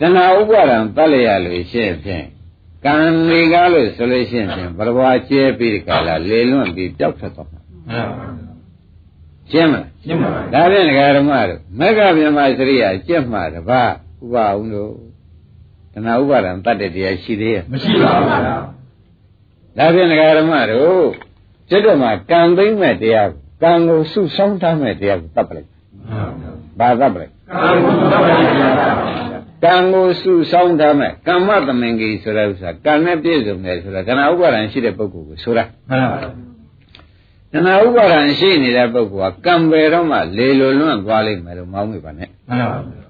[0.00, 2.26] တဏှာဥပါဒံတတ်လျက်လို့ရှင်းဖြင့်
[2.84, 2.96] ကံ
[3.28, 8.52] တွေကားလို့ဆိုလို့ရှင်းဖြင့်ဘရဘွားကျဲပြီးဒီကလာလေလွန့်ပြီးပျောက်ထွက်သွားမှာမှန်ပါဗျာ
[9.50, 14.92] ရှင်းမလားရှင်းပါဗျာဒါဖြင့်ဓမ္မတို့မေဃမြမစရိယာကျက်မှတပါဥပအောင်တို့
[15.92, 18.38] တဏှာဥပါဒံတတ်တဲ့တရားရှိသေးရဲ့မရှိပါဘူးဗျာ
[19.78, 21.04] ဒါဖြင့်ဓမ္မတို့
[21.70, 25.68] စိတ်တော်မှာကံသိမ့်မဲ့တရားကိုကံကိုစုဆောင်းထားမဲ့တရားကိုတတ်ပလိုက်
[26.78, 28.88] ဘာတတ်ပလိုက်ကာမဂုဏ်သဘောရှိပါဗျာ
[29.32, 36.29] ကံ ကိုစုဆောင်းထားမဲ့ကမ္မသမင်္ဂီဆိုတဲ့ဥစ္စာကံနဲ့ပြည့်စုံတယ်ဆိုတာကဏဥပါဒံရှိတဲ့ပုဂ္ဂိုလ်ကိုဆိုတာ မှန်ပါဗျာ
[37.53, 43.03] ကဏဥပါဒံရှိနေတဲ့ပုဂ္ဂိုလ်ကကံပဲတော့မှလေလိုလွန့်သွားလိမ့်မယ်လို့မောင်းမိပါနဲ့ မှန်ပါဗျာ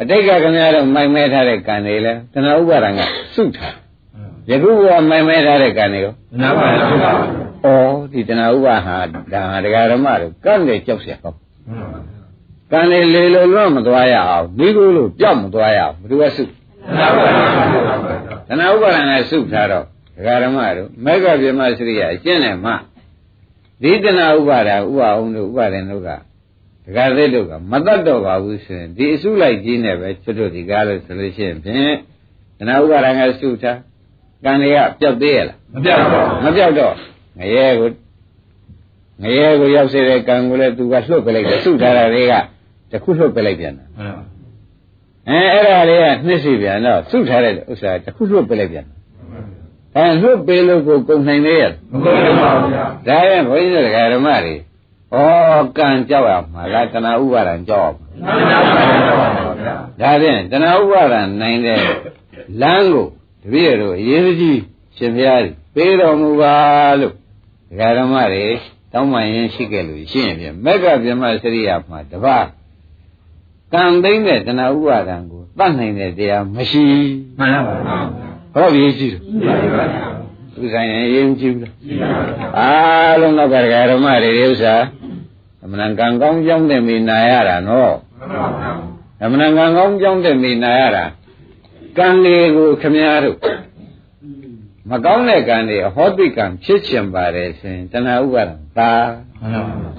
[0.00, 3.00] အတိတ်ကခင်ဗျားတို့မိုင်မဲထားတဲ့ကံတွေလဲကဏဥပါဒံက
[3.34, 3.74] စုထား
[4.50, 8.96] ယခုကမိုင်မဲထားတဲ့ကံတွေရော မှန်ပါဗျာမှန်ပါဗျာ ဩဒီတဏဥပါဟာ
[9.32, 12.17] ဒါဟာဒကာဓမ္မတို့ကံတွေကြောက်เสียပေါ့ မှန်ပါဗျာ
[12.71, 19.85] ကံတွေလေလိုလွန့်မသွားရအောင်မိကိုလို့ပြောက်မသွားရအောင်ဘယ်သူကစုမှန်ပါဗျာမှန်ပါဗျာသနာဥပါဒံကစုထားတော့
[20.17, 22.71] ဒကာရမတို့မေဃဗြဟ္မစရိယအကျင့်နဲ့မှ
[23.81, 26.09] ဒီတနာဥပါဒံဥပအောင်တို့ဥပါဒံတို့က
[26.85, 31.97] ဒကာသိတို့ကမတတ်တော့ပါဘူးဆိုရင်ဒီအစုလိုက်ကြီးနဲ့ပဲကျွတ်တို့ဒီကားလို့ဆိုလို့ရှိရင်ဖြင့်
[32.57, 33.79] တနာဥပါဒံကစုထား
[34.43, 36.93] ကံတွေကပျောက်သေးရလားမပြတ်ပါဘူးမပျောက်တော့
[37.37, 37.89] ငရဲကို
[39.23, 42.33] ငရဲကိုရောက်စေတဲ့ကံကိုလည်းသူကလှုပ်ပလိုက်တယ်စုထားတာတွေက
[42.91, 44.23] တခုလှုပ်ပလိုက်ပြန်တာမှန်ပါ
[45.29, 48.85] အဲအဲ့ဒါလေးကနှစ်စီပြန်တော့စုထားတဲ့ဥစ္စာတခုလွတ်ပေးလိုက်ပြန်
[49.95, 51.73] အဲလွတ်ပေးလို့ကိုကုန်နိုင်သေးရဲ့မ
[52.05, 54.55] ကုန်ပါဘူးဗျာဒါရင်ဘုန်းကြီးတို့ဓမ္မတွေ
[55.13, 55.17] ဩ
[55.77, 59.27] ကံကြောက်ရမှာလားတဏှာဥပါဒံကြောက်ရမှာမှန်ပါ
[59.61, 61.79] ဗျာဒါဖြင့်တဏှာဥပါဒံနိုင်တဲ့
[62.61, 63.07] လမ်းကို
[63.43, 64.59] တပည့်တို့အရေးကြီး
[64.97, 66.55] ရှင်ဘုရားကြီးပေးတော်မူပါ
[66.99, 67.13] လို့
[67.79, 68.47] ဓမ္မတွေ
[68.93, 72.45] တောင်းပန်ရင်ရှိခဲ့လို့ရှိရင်ဖြင့်မက္ကဗျမစရိယာမှာတပါး
[73.73, 76.85] ကံသိမ့်တဲ့တဏှာဥပါဒံကိုတတ်နိုင်တဲ့တရားမရှိ
[77.39, 77.99] မှန်ပါဗျာ
[78.53, 79.21] ဟောရေးကြည့်တယ်
[79.61, 80.05] ရှိပါဗျာ
[80.53, 83.55] သူဆိုင်ရင်ရေးကြည့်ဘူးလားရှိပါဗျာအားလုံးတော့က
[83.91, 84.75] ဓမ္မတွေဒီဥစ္စာ
[85.63, 88.71] အမှန်ကံကောင်းကြောင်းတဲ့မိနာရတာနော်မှန်ပါဗျာ
[89.23, 91.05] အမှန်ကံကောင်းကြောင်းတဲ့မိနာရတာ
[91.97, 93.37] ကံတွေကိုခမည်းတော်
[94.89, 98.91] မကောင်းတဲ့ကံတွေအဟောတိကံဖြစ်ချင်ပါတယ်ဆိုရင်တဏှာဥပါဒံသာ
[99.39, 99.98] မှန်ပါဗျာ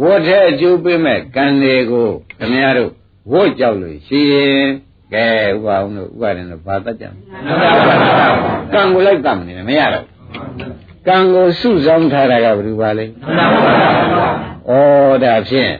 [0.00, 2.90] ဝတ်တဲ့အကျိုးပေးမဲ့ကံတွေကိုခမည်းတော်
[3.32, 4.64] ဝတ်ကြောက်လို့ရှိရင်
[5.14, 8.28] ကဲဥပါအောင်တို့ဥပါဒံတို့ဘာတတ်ကြမလဲမှန်ပါဗျာ
[8.72, 10.06] ကံကိုလိုက်တတ်မနေနဲ့မရတော့
[11.08, 14.80] ကံကိုစုဆောင်းထားတာကဘယ်လိုပါလဲမှန်ပါဗျာ
[15.12, 15.72] ဩဒါဖြင့်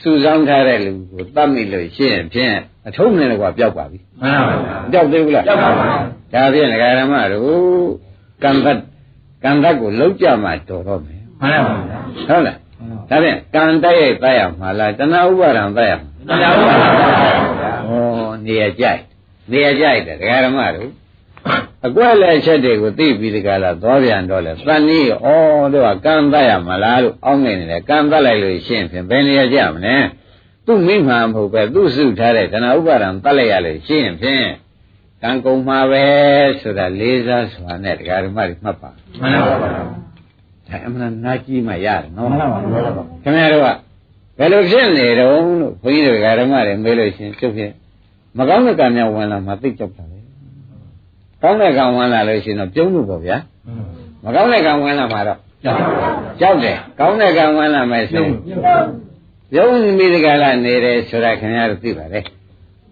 [0.00, 2.54] စုဆောင်းထားတဲ့လူကိုတတ်မိလို့ရှိရင်ဖြင့်
[2.86, 5.86] အထုံးနဲ့ကွာပျောက်ပါပြီမှန်ပါဗျာပျောက်သေးဘူးလားကြောက်ပါဗျာ
[6.34, 7.86] ဒါဖြင့်ဒကာရမတို့
[8.42, 8.78] ကံတတ်
[9.44, 11.98] ကံတတ်ကိုလောက်ကြမှာတော်တော့မယ်မှန်ပါဗျာ
[12.28, 12.58] ဟုတ်လား
[13.08, 16.72] ဒါဖြင့်ကံတိုက်ရိုက်တိုက်ရမှာလားတဏှာဥပါဒံတိုက်ရမှာမှန်ပါ
[17.60, 17.92] ဗျာဩ
[18.46, 19.00] နေရာကြိုက်
[19.50, 20.90] နေရာကြိုက်တယ်ဒကာရမတို့
[21.86, 25.28] အကွက်လက်ချက်တွေကိုသိပြီးဒီကလာသွားပြန်တော့လေသန်နီးဩ
[25.74, 29.96] တို့ကကံတတ်ရမှာလားလို့အောင်းနေတယ်ကံတတ်လိုက်လို့ရှင်းဖြင့်ဘယ်နေရာကြမလဲ
[30.66, 34.46] သူ့မိမှန်မဟုတ်ပဲသူ့စုထားတဲ့တဏှာဥပါဒံတတ်လိုက်ရလို့ရှင်းဖြင့်
[35.22, 36.04] ကံကုန်မှာပဲ
[36.60, 40.05] ဆိုတာလေးစားစွာနဲ့ဒကာရမတွေမှတ်ပါမှန်ပါဗျာ
[40.68, 42.80] ဒါအမှန်နာကြီးမှရတယ်နော်မှန်ပါဗျာ
[43.22, 43.68] ခင်ဗျားတို့က
[44.38, 47.72] ဘယ်လိုဖြစ်နေတုံးလို့ဘုန်းကြီးတို့ဓမ္မတွေမေးလို့ရှရင်ကျုပ်ဖြင့်
[48.38, 50.18] မကောင်းတဲ့ကံများဝင်လာမှသိကြောက်တာလေ
[51.42, 53.36] ကောင်းတဲ့ကံဝင်လာလို့ရှရင်တော့ပြုံးလို့ပေါ့ဗျာ
[54.24, 56.08] မကောင်းတဲ့ကံဝင်လာမှတော့ကြောက်ပါဗျာ
[56.40, 58.34] ကြောက်တယ်ကောင်းတဲ့ကံဝင်လာမယ်ဆိုရင်
[59.52, 62.20] ပြုံးမိဒီကလာနေတယ်ဆိုတာခင်ဗျားတို့သိပါလေ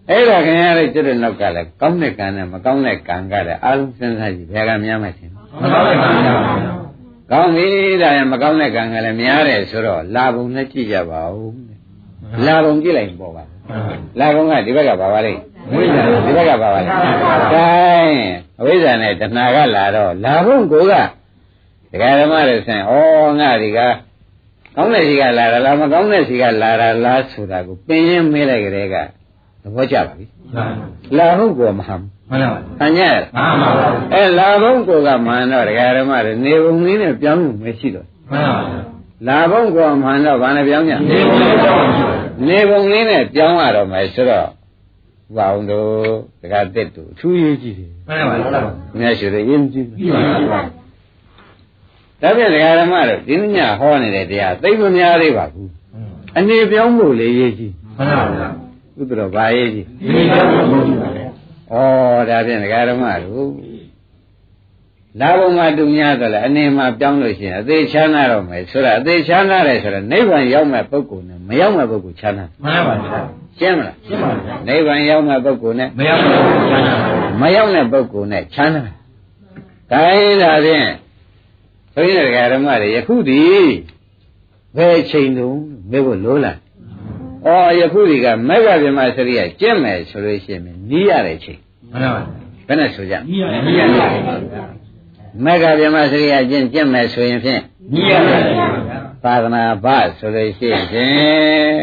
[0.09, 5.29] အဲ့ဒါခင်ဗျားတို့ကျွတ်တဲ့နောက်ကလည်းကောင်းတဲ့ကံနဲ့မကောင်းတဲ့ကံကလည်းအားလုံးစဉ်းစားကြည့်ဘယ်ကများမှရှင်
[5.61, 6.84] မကောင်းတဲ့ကံကြောင့်ပါဗျာ
[7.31, 7.67] ကောင်းပြီ
[8.01, 11.53] ဒါရင်မကောင်းတဲ့ကံကလည်းများတယ်ဆိုတော့လာဘုံနဲ့ကြည့်ကြပါဦး
[12.45, 13.43] လာဘုံကြည့်လိုက်ပေါ့ပါ
[14.19, 15.41] လာဘုံကဒီဘက်ကပါပါလိမ့်
[15.73, 16.97] ဝိဇ္ဇာဒီဘက်ကပါပါလိမ့်
[17.53, 18.21] တိုင်း
[18.59, 20.93] အဝိဇ္ဇာနဲ့တဏှာကလာတော့လာဘုံကိုက
[21.91, 22.91] ဒကာဓမ္မတွေဆင်ဩ
[23.39, 23.79] ငါဒီက
[24.75, 28.95] ကောင်းတဲ့စီကလာတာလားမကောင်းတဲ့စီကလာတာလားဆိုတာကိုပင်ရင်းမေးလိုက်ကြတဲ့က
[29.61, 30.25] သဘောကျပါပြီ
[31.17, 32.49] လာဘုံကိုမဟမ်မှန်ပါဗျာ
[32.83, 38.81] အညာ့မှန်ပါဗျာအဲလာဘုံကိုကမှန်တော့ဒကာဓမ္မတွေနေဘုံလေးနဲ့ပြောင်းလို့မရှိတော့မှန်ပါဗျာ
[39.27, 42.07] လာဘုံကမှန်တော့ဘာနဲ့ပြောင်းကြဒီလိုလေးကြောက်ပါဗျာ
[42.47, 44.47] နေဘုံလေးနဲ့ပြောင်းရတော့မယ်ဆိုတော့
[45.35, 45.89] ဘာအောင်တို့
[46.41, 48.59] တက္ကတက်တို့အထူးရေးကြည့်တယ်မှန်ပါဗျာ။
[48.99, 50.61] မြတ်ရှိတယ်ရင်းကြည့်ပြီးပါဗျာ။
[52.21, 55.69] ဒါပြန်ဒကာဓမ္မတို့ဒီညဟောနေတဲ့တရားသိမများသေးပါဘူး။
[56.37, 58.49] အနေပြောင်းဖို့လေရေးကြည့်မှန်ပါဗျာ။
[58.99, 61.27] ဥပ္ပရောဘာရေးကြည့်ဒီလိုကြောက်ပါဗျာ။
[62.29, 63.49] ဒါဖြင့်ဒကာဓမ္မတို့
[65.19, 73.19] လာဘုံမှာတူများဆိုလဲအနေမှာပြောင်းလို့ရှိရင်အသေးချမ်းသာတော့မယ်ဆိုတာအသေးချမ်းသာတယ်ဆိုတော့နိဗ္ဗာန်ရောက်မဲ့ပုဂ္ဂိုလ်နဲ့မရောက်မဲ့ပုဂ္ဂိုလ်ချမ်းသာမှန်ပါဗျာ
[73.59, 77.09] ရှင်းမလားရှင်းပါဗျာနိဗ္ဗာန်ရောက်မဲ့ပုဂ္ဂိုလ်နဲ့မရောက်ဘူးချမ်းသာပါ
[77.41, 78.83] မရောက်တဲ့ပုဂ္ဂိုလ်နဲ့ချမ်းသာ
[79.91, 80.87] ဒါရင်ဒါဖြင့်
[81.93, 83.41] ဘုန်းကြီးတွေကဓမ္မတွေယခုဒီ
[84.77, 86.57] ဘယ်ချိန်တုန်းမေးဖို့လိုလား
[87.45, 91.59] ဩယခုဒီကမဂ္ဂဗြဟ္မစရိယကျင့်မယ်ဆိုလို့ရှိရင်နီးရတဲ့ချိန်
[91.91, 94.21] မှန်ပါဗျာဘယ်နဲ့ဆိုကြညီရတယ်ညီရတယ်
[95.45, 97.61] မဂ္ဂဗြဟ္မစရိယကျင့်ကျင့်မယ်ဆိုရင်ဖြင့်
[97.93, 101.79] ညီရတယ်ဗျာသာသနာ့ဘဆိုလို့ရှိရင်ဖြင့်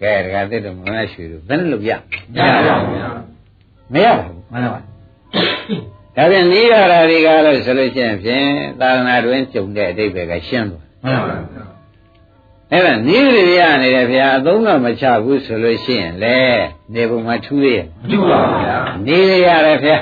[0.00, 1.96] ကဲဒကာသစ်တို့မမရွှေတို့ဘယ်နဲ့လုပ်ရညီ
[2.36, 3.10] ရတယ်ဗျာ
[3.92, 4.80] မရဘူးမှန်ပါ
[6.16, 8.46] ဗျာဒါပြန်နိရဓာတွေကလို့ဆိုလို့ရှိရင်ဖြင့်
[8.80, 11.69] သာသနာတွင်ကျုံတဲ့အတိတ်ပဲကရှင်းသွားမှန်ပါဗျာ
[12.72, 16.38] အဲ့ဒါနိရိရနေတယ်ဗျာအသုံးကမချဘူးဆိုလို့ရှိရင်လေ
[16.94, 19.96] နေပုံမှာထူးရမတူပါဘူးဗျာနိရိရတယ်ဗျာ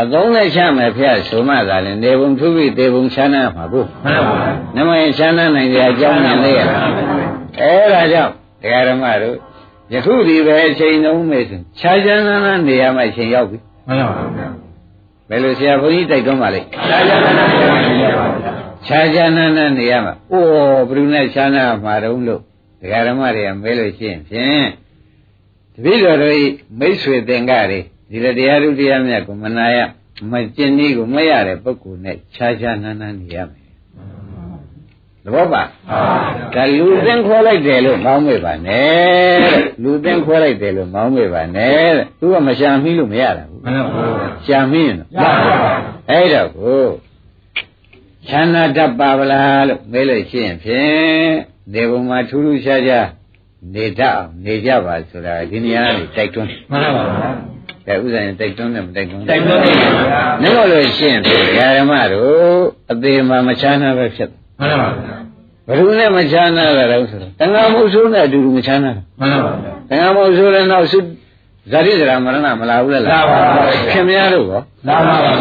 [0.00, 6.88] အသုံးနဲ့ချမယ်ဗျာဆိုမှသာလေနေပုံထူးပြီးတေပုံချမ်းသာမှာဘူးမှန်ပါဗျာနမယချမ်းသာနိုင်ကြအကြောင်းနဲ့လေရလား
[7.60, 9.36] အဲ့ဒါကြောင့်တရားဓမ္မတို့
[9.92, 14.48] ယခုဒီပဲအချိန်လုံးမေးဆိုခြားချမ်းသာသာနေရမှအချိန်ရောက်ပြီမှန်ပါဗျာ
[15.28, 18.52] ဘယ်လိုဆရာဘုန်းကြီးတိုက်တွန်းပါလိမ့်သာယာနာနာနေပါဗျာ
[18.86, 20.48] ခြားခြားနာနာနေရမှာအိုး
[20.88, 22.40] ဘယ်သူနဲ့ခြားနာမှာတုံးလို့
[22.80, 24.66] ဒကာဓမ္မတွေကမဲလို့ရှိရင်ဖြင့်
[25.74, 26.44] တပည့်တော်တို့ဤ
[26.78, 29.78] မိတ်ဆွေသင်္ကတွေဒီလိုတရားဓုတရားမြတ်ကိုမနာရ
[30.30, 33.62] မကျင်နည်းကိုမရတဲ့ပုဂ္ဂိုလ်နဲ့ခြားခြားနာနာနေရမယ်
[35.24, 35.62] သဘောပါ
[36.54, 45.56] ဒါလူသင်ခေါ်လိုက်တယ်လို့မောင်းမေ့ပါနဲ့တဲ့လူသင်ခေါ်လိုက်တယ်လို့မောင်းမေ့ပါနဲ့တဲ့သူကမရှာမီးလို့မရတာဘူးမှန်ပါဗျာရှာမီးရင်တော့ရပါဗျာ
[46.10, 46.82] အဲ့တော့ကို
[48.28, 51.32] ချမ်းသာတတ်ပါဗလားလို့မေးလို့ရှိရင်ဖြင့်
[51.72, 53.06] နေပုံမှာထူးထူးခြားခြား
[53.74, 57.30] နေတတ်အောင်နေကြပါဆိုတာဒီနေရာလေးတိုက်တွန်းမှန်ပါဗျာ
[57.86, 61.44] တယ်ဥစ္စာရင်တိုက်တွန်းတယ်မတိုက်တွန်းတိုက်တွန်းနေပါဗျာနှမလို့ရှိရင်ဖြင့်
[61.78, 65.16] ဓမ္မတို့အသေးမှမချမ်းသာပဲဖြစ်တယ်မှန်ပါဗျာ
[65.66, 70.98] ဘယ်သူနဲ့မချမ်းသာကြတော့ဆိုတော့တဏှာမုတ်ဆိုးနဲ့အတူတူမချမ်းသာမှန်ပါဗျာတဏှာမုတ်ဆိုးလည်းနောက်စု
[71.72, 75.32] ဇာတိဇရာမရဏမလာဘူးလားလာပါပါခင်များတို့ရောလာပါဗျာ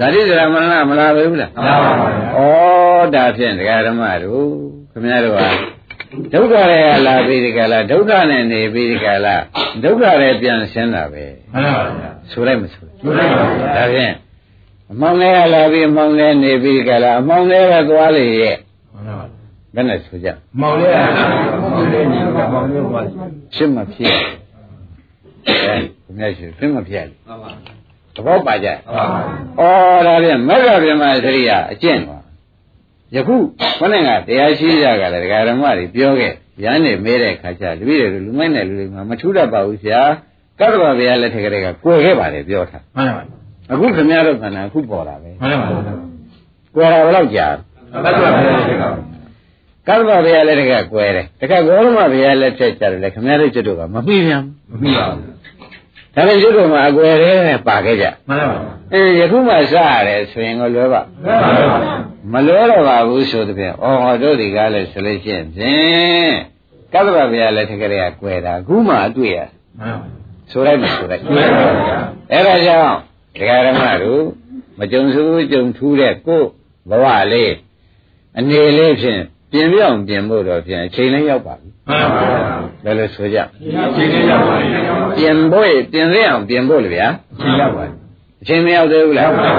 [0.00, 4.46] ဇာတိဇရာမရဏမလာပဲဘူးလားလာပါဗျာဩဒါဖြင့်ဒကာဓမ္မတို့
[4.92, 5.46] ခင်ဗျားတို့ဟာ
[6.32, 9.36] ဒုက္ခရဲ့လာပြီးဒီကလာဒုက္ခနဲ့နေပြီးဒီကလာ
[9.84, 14.14] ဒုက္ခရဲ့ပြန်ရှင်းတာပဲမှန်ပါဗျာဆိုလိုက်မဆိုလိုက်လူလိုက်ပါဗျာဒါဖြင့်
[14.90, 18.56] အမောင်လေးကလာပြီးအမောင်လေးနေပြီးဒီကလာအမောင်လေးကသွားလေရဲ့
[18.94, 19.42] မှန်ပါဗျာ
[19.74, 20.28] ဘယ်နဲ့ဆိုကြ
[20.60, 20.92] မောင်လေး
[21.60, 23.00] မောင်လေးနေပါမောင်လေးပါ
[23.54, 24.14] ဖြစ်မဖြစ်
[25.46, 25.80] အဲခင်
[26.18, 27.50] ဗျားရှိဖြစ်မဖြစ်လေမှန်ပါ
[28.14, 29.08] သဘောပါကြမှန်
[29.58, 32.18] ပါဩဒါဖြင့်မဂ္ဂဗြဟ္မစရိယအကျင့်ပါ
[33.14, 33.36] ယခု
[33.78, 36.32] ခொနဲ့ကတရားရှိကြကလည်းဒကာဓမ္မတွေပြောခဲ့
[36.64, 40.02] ရန်နေမဲတဲ့ခါကျတပည့်တွေလူမိုက်နဲ့လူတွေမှာမထူးတတ်ပါဘူးဆရာ
[40.60, 43.22] ကတ္တဗဗျာလက်ထက်ကလေးကကိုယ်ခဲ့ပါတယ်ပြောထားမှန်ပါ
[43.72, 45.68] အခုခင်ဗျားတို့ခန္ဓာအခုပေါ်တာပဲမှန်ပါ
[46.74, 47.48] ကိုယ်တာဘယ်တော့ကြာ
[48.04, 48.96] ဘတ်တော်ပဲဒီကောင်
[49.88, 55.31] ကတ္တဗဗျာလက်ထက်ကကွယ်တယ်တခါဂေါရမဗျာလက်ထက်ကျတယ်လေခင်ဗျားတို့ကျွတ်တို့ကမပြီးပြန်မပြီးပါဘူး
[56.14, 58.58] ဒါပေမဲ့ကျွတ်တို့မှာအကွယ်တယ်ပါခဲ့ကြမှန်ပါ
[58.92, 61.78] အဲယခုမှစရတယ်ဆိုရင်ကိုလွယ်ပါမှန်ပါ
[62.32, 66.34] မလွဲတော့ပါဘူးဆိုတဲ့ပြန်ဩဟောတို့ဒီကားလဲဆိုလို့ရှိရင်ဖြင့်
[66.92, 69.38] ကတ္တဗဗျာလက်ထက်ကလေးကကွယ်တာအခုမှအတွေ့ရ
[69.78, 70.06] မှန်ပါ
[70.50, 71.96] ဆိုလိုက်မယ်ဆိုလိုက်မှန်ပါဗျာ
[72.32, 72.96] အဲ့ဒါကြောင့်
[73.36, 74.22] ဒကာရမတို့
[74.78, 76.46] မကြုံစုကြုံထူးတဲ့ကိုယ်
[76.90, 77.54] ဘဝလေး
[78.38, 79.22] အနေလေးဖြင့်
[79.52, 82.22] ပြင်ပြောင်းပြင်ဖို့တော့ဖြင့်အချိန်လေးရောက်ပါပြီမှန်ပါ
[82.84, 84.66] ဘယ်လိုဆိုကြဒီနေ့ရောက်ပါပြီ
[85.16, 87.08] ပြင်ဖို့ပြင်ရအောင်ပြင်ဖို့လေဗျာ
[87.40, 87.94] ဒီရောက်ပါပြီ
[88.42, 89.50] အချိန်မရောက်သေးဘူးလားရောက်ပါ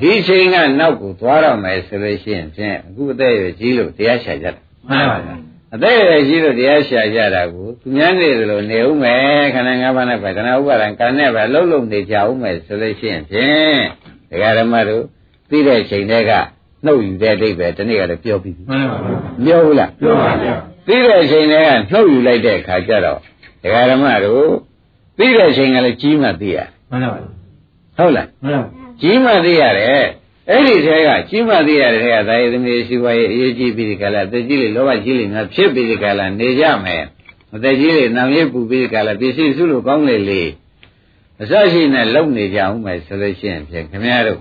[0.00, 5.34] ပြီဒီအချိန်ကနောက်ကိုသွားတော့မယ်ဆိုလို့ရှိရင်ဖြင့်အခုအသက်အရွယ်ကြီးလို့တရားရှာကြတာမှန်ပါဗျာ
[5.74, 13.80] အသက်အရွယ်ကြီးလို့တရားရှာကြတာကိုသူများနေတယ်လို့နေဦးမယ်ခန္ဓာ၅ပါးနဲ့ပဲခန္ဓာဥပါဒံကံနဲ့ပဲလှုပ်လှုပ်နေကြဦးမယ်ဆိုလို့ရှိရင်ဖြင့်
[14.30, 15.04] ဒကာရမတို့
[15.50, 16.32] သိတဲ့အချိန်တည်းက
[16.84, 20.54] နှုတ်ယူတဲ့အဓိပ္ပာယ်ဒီနေ့ကလည်းပြောပြီးပြီမှန်ပါဗျာပြောဘူးလားပြောပါဗျာ
[20.86, 23.18] သိတဲ့အချိန်တည်းကနှုတ်ယူလိုက်တဲ့အခါကျတော့
[23.62, 24.48] ဒကာရမတို့
[25.18, 26.58] သိတဲ့အချိန်ကလည်းကြီးမှသိရ
[26.90, 27.28] မှန်ပါဗျာ
[27.96, 28.68] ဟုတ်လားမှန်ပါ
[29.00, 30.06] ကြီးမှသိရတယ်
[30.50, 37.02] အဲ့ဒီထဲကကြီးမှသိရတဲ့ထဲကသာယသမီးရှိပါရဲ့အရေးကြီးပြီးဒီကလာတက်ကြီးလေလောဘကြီးလေငါဖြစ်ပြီးဒီကလာနေကြမယ်
[37.54, 40.42] အသက်ကြီးလေနောင်ရပူပြီးဒီကလာပစ္စည်းစုလို့ကောင်းလေလေ
[41.40, 44.40] အစရှိနဲ့လုံနေကြအောင်မယ်ဆိုလို့ရှိရင်ဖြင့်ခင်ဗျားတို့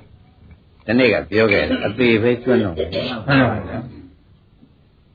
[0.91, 3.79] ဒီနေ့ကပြောခဲ့တယ်အသေးပဲကျွန်းတော့တယ်မှန်ပါဗျာ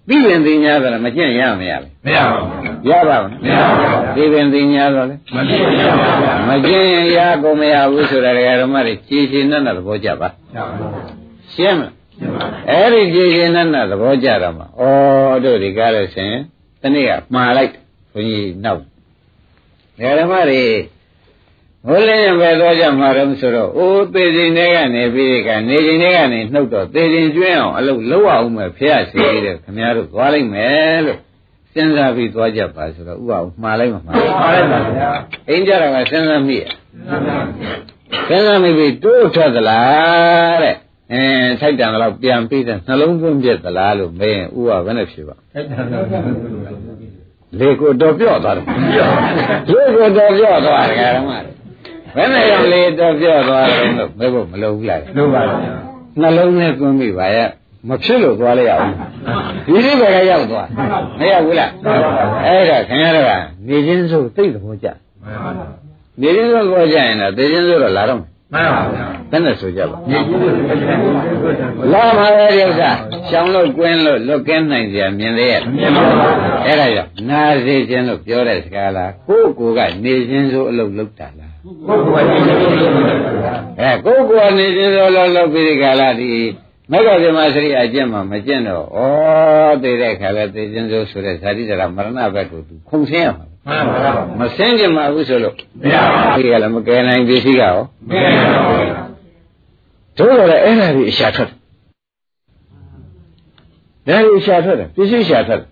[0.09, 10.91] ပြီးရင်သိညာဆိုတော့မကျင့်ရမရဘူးမရပါဘူးရပါဘူးမရပါဘူးဒီပင်သိညာဆိုလေမကြည့်ရပါဘူးမကျင့်ရင်ရကုန်မရဘူးဆိုတာဓမ္မတွေကြည်ရှင်နဲ့သဘောကျပါရပါဘူး
[11.55, 11.93] ရှင်းမလား
[12.71, 14.67] အဲ့ဒီကြည်ရှင်နဲ့သဘောကျတော့မှဩ
[15.45, 16.33] တို့ဒီကားလို့ရှင်
[16.83, 17.73] တနေ့ကမှားလိုက်
[18.13, 18.81] ဘုန်းကြီးနောက်
[20.21, 20.63] ဓမ္မတွေ
[21.87, 31.19] မဟိုလည်းရင်ပဲသွားကြမှာတော့ဆိုတော့အိုးသေခြင်းတွေကနေပြီးကနေခြင်းတွေကနေနှုတ်တော့သေခြင်းကျွင်းအောင်အလုပ်လုပ်အောင်မယ်ဖះစီတဲ့ခင်ဗျားတို့သွားလိုက်မယ်လို့
[31.73, 35.11] စဉ်းစားပြီးသွားကြပါဆိုတော့ဥပအောင်မှားလိုက်မှာမှားပါလိုက်ပါဗျာ
[35.49, 36.63] အိမ်ကြတာကစဉ်းစားမိရ
[38.29, 40.77] စဉ်းစားမိပြီးတိုးထွက်သလားတဲ့
[41.13, 41.23] အဲ
[41.61, 46.07] ထိုက်တန်တော့ပြန်ပြီးတဲ့နှလုံးသွင်းပြက်သလားလို့မေးရင်ဥပဘယ်နဲ့ဖြေပါထိုက်တယ်တော့
[47.59, 48.65] လေကိုတော့ပြော့သွားတယ်
[49.71, 51.56] လေကိုတော့ပြော့သွားတယ်ဓမ္မတွေ
[52.17, 55.57] ဘယ်နဲ့ကြောင့်လေတော့ပြော့သွားတယ်လို့မေးဖို့မလိုဘူးလားလို့ပါဗျာ
[56.21, 57.49] နှလုံးနဲ့သွင်းပြီပါရဲ့
[57.89, 58.93] မဖြစ်လို့သွားလိုက်ရအောင်
[59.67, 60.67] ဒီလိုပဲရောက်သွား
[61.19, 61.71] မရဘူးလား
[62.45, 63.33] အဲ့ဒါခင်ဗျားတို့က
[63.69, 64.89] နေချင်းစို့သိတဲ့ဘောကြ
[66.21, 70.51] နေချင်းစို့ဘောကြရင်တော့သိချင်းစို့တော့လာတော့မယ်မှန်ပါဗျာဘယ်နဲ့ဆိုကြပါမြေကြီးကို
[71.93, 72.91] လာပါရဲ့ဒီဥစ္စာ
[73.29, 76.29] ရှောင်းလို့ကွင်းလို့လွတ်ကင်းနိုင်ကြမြင်သေးရဲ့မြင်ပါပါ
[76.67, 81.46] အဲ့ဒါကြောင့်နာစေခြင်းလို့ပြောတဲ့စကားလားကိုယ့်ကိုယ်ကနေခြင်းဆိုအလုပ်လုပ်တာလားဘုရားကြီးကိုလို့ပါဗျာ
[83.81, 86.31] အဲကိုယ့်ကိုယ်ကနေခြင်းဆိုအလုပ်လုပ်ပြီးဒီကလာဒီ
[86.91, 89.01] မဂ္ဂဗေမစရိအကျင့်မှာမကျင့်တော့ဩ
[89.83, 97.77] သိတဲ့ခါလဲသိခြင်းဆိုဆိုတဲ့ဇာတိဇရာမရဏဘက်ကိုသူခုံဆင်းရမှာမှန်ပါဗျာမဆင်းကြမှာဘူးဆိုလို့မရပါဘူးဒီကလည်းမကယ်နိုင်ပစ္စည်းကရော
[98.11, 98.87] မရပါဘူး
[100.19, 101.51] တို့တော့လည်းအဲ့ဒါကြီးအရှာထွက်
[104.07, 105.69] တယ်ဒါကြီးအရှာထွက်တယ်ပစ္စည်းရှာထွက်တယ်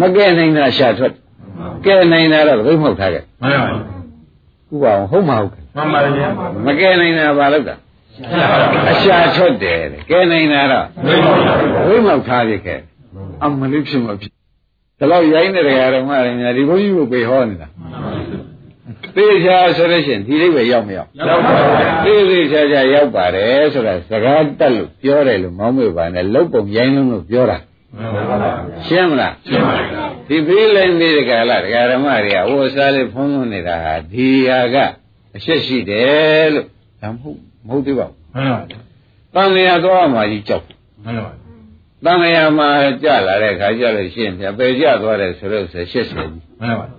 [0.00, 1.20] မကယ်နိုင်တာရှာထွက်တယ်
[1.84, 3.97] ကယ်နိုင်တာတော့ဘယ်မှမဟုတ်ထားခဲ့မှန်ပါဘူး
[4.72, 6.28] ဥပအောင်ဟုတ်မဟုတ်ကဲမှန်ပါဗျာ
[6.66, 7.74] မကယ်နိုင်တာဘာလို့လဲ
[8.90, 11.54] အရှာထွက်တယ်တဲ့ကယ်နိုင်တာတော့ဘယ်ပါဗျာ
[11.86, 12.80] ဝိမောက်ထားရခဲ့
[13.42, 14.32] အမလေးဖြစ်မဖြစ်
[14.98, 17.68] ဒါတော့ရိုင်းတဲ့ဓမ္မတွေများဒီဘုန်းကြီးကိုပေဟောနေတာ
[19.16, 27.58] သေချာဆိုလို့ရှိရင်ဒီလေးပဲရောက်မရောက်ရောက်ပါဗျာသေသေးချာချာရောက်ပါတယ်ဆိုတာစကားတက်လို့ပြောတယ်လို့မောင်းမေပါနဲ့လုတ်ပုံရိုင်းလုံးလို့ပြောတာ
[27.96, 28.52] မှန်ပါဗျာ
[28.86, 34.76] ရှင်းမလားရှင်းပါဗျာ ဒီဘေးလည်းနေတဲ့ကာလဒကာဓမ္မတွေကဝိစားလေးဖုံးလွှမ်းနေတာဟာဒီဟာက
[35.36, 36.66] အရှက်ရှိတယ်လို့
[37.00, 38.80] ဒါမဟုတ်မဟုတ်သေးပါဘူးမှန်ပါဗျာ
[39.34, 40.64] တန်လျာသွားမှကြီးကြောက်
[41.04, 41.38] မှန်ပါဗျာ
[42.04, 42.68] တန်လျာမှာ
[43.02, 46.98] ကြလာတဲ့ခါကြလို့ရှိရင်ပြပယ်ကြသွားတယ်ဆိုတော့ဆိုရှက်ရှက်ကြီးမှန်ပါဗျာ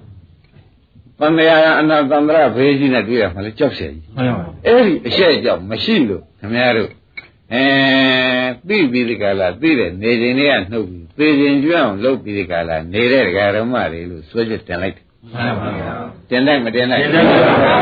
[1.19, 6.89] တန်လျာအနာတန္တရဘေးကြီးနဲ့တွေ့ရမှလည်းကြောက်ရှက်ကြီးမှန်ပါဗျာအဲ့ဒီအရှက်ကြောင့်မရှိလို့ခင်ဗျားတို့
[7.53, 7.65] အဲ
[8.67, 15.93] သိပြီးဒီကလာသိတဲ့နေချိန်တွေကနှုတ်ပြီးသေချိန်ကျွမ်းအောင်လုပ်ပြီးဒီကလာနေတဲ့ဒကာဓမ္မတွေလို့စွဲချက်တင်လိုက်တယ်မှန်ပါဗျာ
[16.29, 17.75] တင်လိုက်မတင်လိုက်တင်လိုက်ပါဗျာ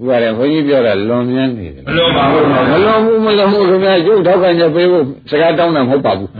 [0.00, 6.30] ဘုရားလည်းဘုန်းကြီးပြောတာလွန်မြန်းနေတယ်မလွန်ပါဘူးမလွန်ဘူးမလွန်ဘူးခင်ဗျာရုပ်ထောက်ခံချက်ပေးဖို့စကားတောင်းတာမဟုတ်ပါဘူး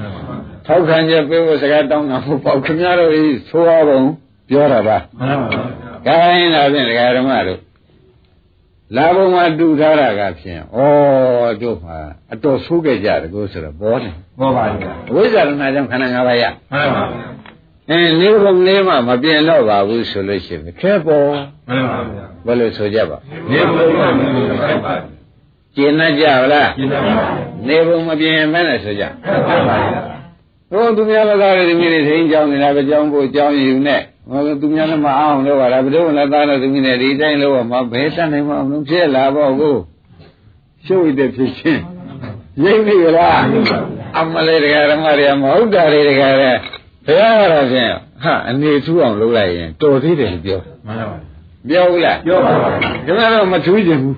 [0.66, 4.06] ထောက်ခံချက်ပေးဖို့စကားတောင်းတာမဟုတ်ပါဘူးခင်ဗျားတို့ဤသိုးအောင်
[4.50, 7.58] ပြောတာပါမှန်ပါဗျာခိုင်းတာဖြင့်ဒကာဓမ္မတို့
[8.94, 10.78] လာဘုံမှာတူထားတာကဖြင့်ဩ
[11.62, 11.98] တို့မှာ
[12.32, 17.26] အတော်ဆိုးခဲ့ကြတယ်ကိုဆိုတော့ဘောတယ်ဘောပါဗျာဝိဇ္ဇာရဏကြောင့်ခန္ဓာ၅ပါးရမှန်ပါဗျာ
[17.90, 23.16] အင်းနေဘုံလေးမှမပြင်တော့ပါဘူးဆိုလို့ရှိရင်ခဲပေါ်မှန်ပါဗျာဘယ်လိုဆိုကြပါ
[23.50, 24.96] နေဘုရားမြတ်ပါဗျာ
[25.76, 27.26] ကျင်တတ်ကြပါလားရှင်းပါဗျာ
[27.68, 30.00] နေဘုံမပြင်မဲနဲ့ဆိုကြမှန်ပါဗျာ
[30.70, 39.76] ဟိုသူများလည်းသားတွေဒီမိတွေထိန်းကြောင်းနေတာပဲကြောင်းဖို့ကြောင်းယူနဲ့ဟိုသူများလည်းမအောင်လို့ပါလားဘယ်တော့လည်းသားတော်သူမိတွေဒီတိုင်းလို့မှဘယ်တတ်နိုင်မအောင်လို့ဖြစ်လာပေါ့ကို
[40.84, 41.82] ရှုပ်ရတဲ့ဖြစ်ချင်း
[42.64, 43.40] ရိပ်နေလား
[44.18, 46.50] အမလေးတရားဓမ္မတွေကမဟုတ်တာတွေတကယ်ပဲ
[47.06, 51.18] ဘုရားကတော့ဖြင့်ဟာအနေထူးအောင်လုပ်လိုက်ရင်တော်သေးတယ်လို့ပြောမှန်ပါ
[51.70, 52.68] ဗျာပြောဘူးလားပြောပါပါ
[53.06, 54.16] ခင်ဗျားတော့မထူးချင်ဘူး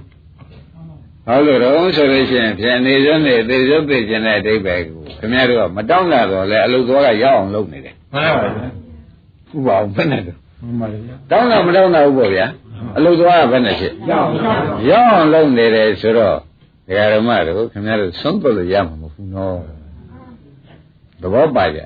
[1.27, 8.69] ဟုတ်လို့တော့ဆိုလို့ရှိရင်ဖြင့်နေစွန်းနေသေစွန်းသေခြင်းတဲ့အဓိပ္ပာယ်ကို ခင်ဗျားတို့ကမတောင်းလာတော့လဲအလုသွားကရောက်အောင်လုပ်နေတယ်မှန်ပါဗျာ
[9.55, 12.47] ဥပအောင်ဘယ်နဲ့တော့မှန်ပါဗျာတောင်းတာမတောင်းတာဘူးပေါ့ဗျာ
[12.97, 14.53] အလုသွားကဘယ်နဲ့ဖြစ်ရောက်ပါ
[14.91, 16.37] ရောက်အောင်လုပ်နေတယ်ဆိုတော့
[16.87, 19.59] ဒကာရမတို့ခင်ဗျားတို့ဆုံးသွလို့ရမှာမဟုတ်ဘူးနော်
[21.23, 21.81] သဘောပါကြ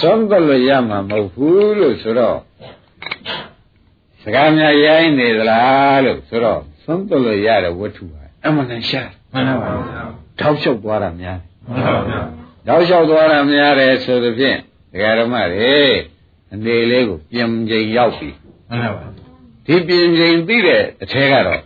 [0.00, 2.38] ဆုံးသွလို့ရမှာမဟုတ်ဘူးလို့ဆိုတော့
[4.22, 10.02] စကားများရိုင်းနေသလားလို့ဆိုတော့ဆုံးသွလို့ရတဲ့ဝတ္ထုဟာအမှန်တန်ရှားမှန်ပါဗျာ
[10.40, 12.20] ထောက်လျှောက်သွားတာများ မှန်ပါဗျာ
[12.66, 14.58] ထောက်လျှောက်သွားတာများတယ်ဆိုသဖြင့်
[14.92, 15.76] ဒကာရမတွေ
[16.52, 18.28] အနေလေးကိုပြင်ချိန်ရောက်ပြီ
[18.70, 19.06] မှန်ပါ
[19.66, 21.60] ဒီပြင်ချိန်ပြီးတဲ့အထဲကတော့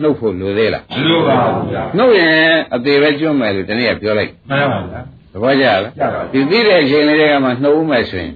[0.00, 5.00] နှုတ်ဖို့လိုသေးလားမလို့ပါဘူးဗျာနှုတ်ရင်အသေးပဲကျွတ်မယ်လို့တနည်းပြောလိုက်မှန်ပါဗျာ
[5.32, 8.32] သဘောကျလားကျပါပြီဒီပြီးတဲ့အချိန်လေးတွေကမှနှုတ်ဦးမယ်ဆိုရင်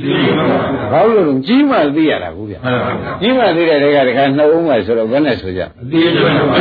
[0.00, 6.56] ဒီမှန်ပါဗျာဘာလို့လဲကြီးမှသိရတာဘူးဗျမှန်ပါဗျာကြီးမှသိတဲ့တွေကတခါနှုတ်ဦးမယ်ဆိုတော့ဘယ်နဲ့ဆိုကြအသေးကျွမ်းပါ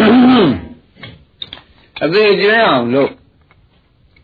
[2.04, 3.10] အသေးကျွမ်းအောင်လို့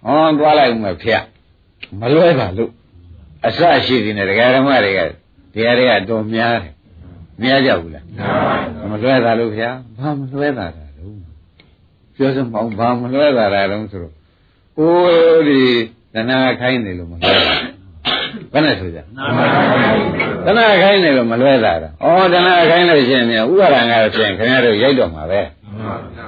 [0.05, 1.15] ဟောသွားလိုက်ဦးမယ်ဖေ
[1.99, 2.71] မလွဲပါလို့
[3.47, 4.99] အစရှိသည်နဲ့ဒကာဓမ္မတွေက
[5.53, 6.73] တရားတွေကတော်များတယ်
[7.41, 8.05] များကြဘူးလား
[8.91, 11.15] မလွဲတာလို့ဗျာဘာမလွဲတာတာတော့
[12.15, 14.13] ပြောစမအောင်ဘာမလွဲတာတာတော့ဆိုတော့
[14.79, 15.61] အိုးဒီ
[16.13, 17.53] တဏှာခိုင်းနေလို့မလွဲတာ
[18.53, 19.49] ဘယ်နဲ့ဆိုကြနာမည်
[20.45, 21.93] တဏှာခိုင်းတယ်လို့မလွဲတာတော့
[22.23, 26.27] ဩတဏှာခိုင်းလို့ရှိရင်မြန်ဥပါဒံကတော့ဖြင့်ခင်ဗျားတို့ရိုက်တော့မှာပဲမှန်ပါဗျာ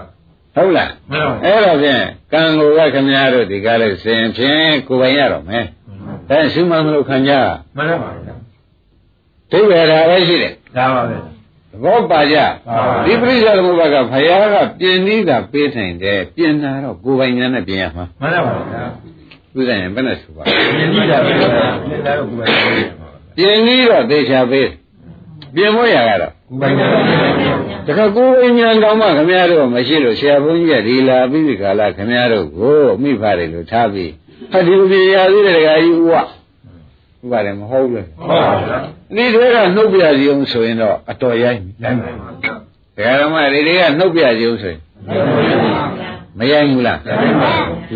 [0.56, 5.66] ဟုတ်လားမှန်ပါအဲ့တော့ဖြင့်ကံကိုကခင်ဗျားတို့ဒီကားလို့ရှင်ဖြင့်ကိုယ်ပိုင်ရတော့မယ်
[6.30, 7.32] အဲရှုမှန်မလို့ခံကြ
[7.78, 8.36] မှန်ပါဗျာ
[9.52, 11.18] ဒိဗေဒါပဲရှိတယ်ဒါပါပဲ
[11.72, 12.38] သဘောပါကြ
[12.68, 18.84] ပါပါဒီပရိစ္ဆေသမုပ္ပါကဘုရားကပြင်နည်းကပေးနိုင်တယ်ပြင်တာတော့ကိုယ်ပိုင်ညာနဲ့ပြင်ရမှာမှန်ပါဗျာ
[19.56, 22.90] ဥဒ္ဒရင်ဘယ်နဲ့ဆိုပါမြင်ကြတာပဲမြင်တာတော့ကိုယ်ပိုင်တယ်
[23.38, 24.68] ပြင်နည်းတော့သေချာပေး
[25.56, 26.90] ပြင်ဖို့ရကတော့ကိုယ်ပိုင်တယ်
[27.88, 34.12] တခါကိုယ်ဉာဏ်တော်မှခမရတို့မရှိလို့ဆရာဘုန်းကြီးကဒီလာပြီးဒီကာလခမရတို့ကိုမိဖတယ်လို့ထားပြီး
[34.52, 36.22] ဟာဒီလိုပြရသေးတယ်တခါကြီးဥဝဥ
[37.32, 38.78] ပါတယ်မဟုတ်ဘူးဟုတ်ပါဗျာ
[39.16, 42.54] ဒီတွေကနှုတ်ပြစီအောင်ဆိုရင်တော့အတော်ရိုက်ပြီနိုင်ပါဗျာ
[42.96, 44.80] ဒကာဓမ္မတွေတွေကနှုတ်ပြစီအောင်ဆိုရင်
[46.38, 47.00] မရိုက်ဘူးလား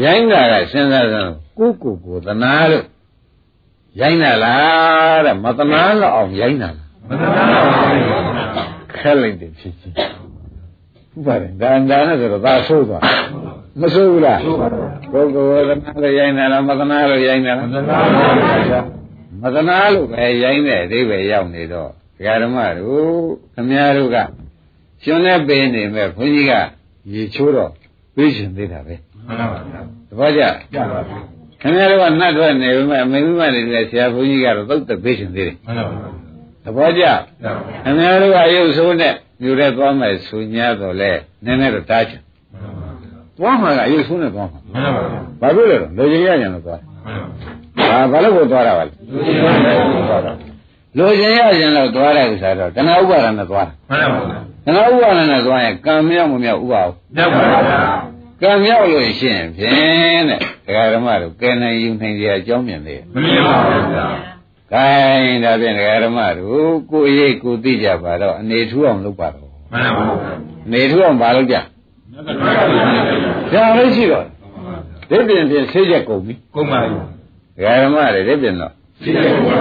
[0.03, 2.85] ရိုင်းတာကစဉ်းစားစမ်းကိုကိုကိုသနာလို့
[3.99, 8.03] ရိုင်းတာလားတဲ့မသနာတော့အောင်ရိုင်းတာလား မသနာပါဘူး
[8.97, 9.95] ခက်လိုက်တယ်ဖြစ်ချင်း
[11.15, 13.03] ဥပါတယ်ဒါဒါနဲ့ဆိုတော့ဒါဆိုးသွား
[13.81, 18.81] မဆိုးဘူးလားဟုတ်ပါဗျာကိုယ်ကိုယ်သနာလို့ရိုင်းတာလားမသနာလို့ရိုင်းတာမလားသနာပါဗျာ
[19.41, 23.09] မသနာလို့ပဲရိုင်းတဲ့အသေးပဲရောက်နေတော့ဒကာဓမ္မတို့
[23.55, 24.17] ခမည်းတော်က
[25.03, 26.53] ရှင်နဲ့ပေးနေမဲ့ဘုန်းကြီးက
[27.13, 27.71] ရေချိုးတော့
[28.15, 28.95] ပြေးရှင်သေးတာပဲ
[29.27, 29.79] မှန်ပါဗျာ
[30.09, 30.41] တပည့်ကြ
[30.73, 31.17] ကြပါဗျာ
[31.61, 36.26] ခမည်းတော်ကနှတ်ထွက်နေပေမဲ့အမေမိမတွေလည်းဆရာဘုန်းကြီးကတော့သုတ်သက်ပေးရှင်သေးတယ်မှန်ပါဗျာတပ
[36.83, 37.53] ည့်ကြကြပါ
[37.83, 41.11] ခမည်းတော်ကရုပ်ဆိုးနဲ့မြူတဲ့သွားမယ်ဆိုညာတော့လဲ
[41.45, 42.21] နည်းနည်းတော့တားချင်
[43.37, 47.19] သွားမှာကရုပ်ဆိုးနဲ့သွားမှာမှန်ပါဗျာဘာဖြစ်လဲတော့လူချင်းရကြလို့သွားမှန်
[47.77, 50.33] ပါဘာဘာလို့ကိုသွားတာပါလဲလူကြီးပါဗျာ
[50.97, 57.81] လူချင်းရကြလို့သွားတဲ့ဥစ္စာတော့တဏှာဥပါဒနဲ့သွားတာမှန်ပါဗျာတဏှာဥပါဒနဲ့သွားရင်ကံမြောက်မမြောက်ဥပါဘူးမြောက်ပါဗျာ
[58.41, 64.07] ကံမြောက်လို့ရှိရင်ဖြင့်တဲ့ဒကာဓမ္မတို့ကဲနိုင်ယူနိုင်ကြအကြောင်းမြင်သေးတယ်မမြင်ပါဘူးဗျာ။
[64.71, 70.33] ခိုင်းဒါဖြင့်ဒကာဓမ္မတို့ကိုယ်ရိပ်ကိုသိကြပါတော့အနေထူးအောင်လုပ်ပါတော့မှန်ပါဗျာ။
[70.65, 71.57] အနေထူးအောင်ပါလုပ်ကြ။
[73.53, 74.25] ဒါလည်းရှိတော့
[75.09, 76.97] ဒီပြင်ပြင်ဆေးချက်ကုန်ပြီကုန်ပါပြီ။
[77.57, 79.59] ဒကာဓမ္မတွေဒီပြင်တော့သိတယ်ကွာ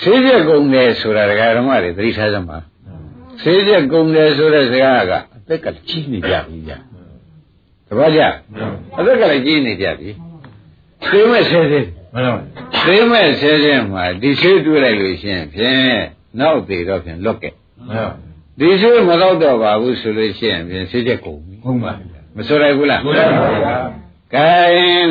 [0.00, 2.58] ဆေးချက်ကုန်တယ်ဆိုတာဒကာဓမ္မတွေသတိထားစမ်းပါ။
[3.42, 6.78] ဆေးချက်ကုန်တယ်ဆိုတဲ့စကားကအသက်ကကြီးနေကြပြီကြာ။
[7.88, 8.22] တပည့်ကြ
[8.98, 10.10] အသက်ကလည်းကြီးနေကြပြီ။
[11.10, 12.40] သိမဲ့ဆေးဆေး မှန်ပါ
[12.86, 15.98] သိမဲ့ဆဲဆဲမှာဒီဆေးတွေ့လိုက်လို့ရှိရင်ဖြင့်
[16.40, 17.50] နောက်သေးတော့ဖြင့်လွတ်ကဲ
[17.88, 18.14] မှန်ပါ
[18.58, 23.76] ဒီဆေးမတော့တော့ပါဘူးဆိုလို့ရှိရင်ဖြင့်ဆေးချက်ကုန်ပြီကုန်ပါဗျာမဆိုရဘူးလားကိုရပါဗျာ
[24.34, 24.48] ကဲ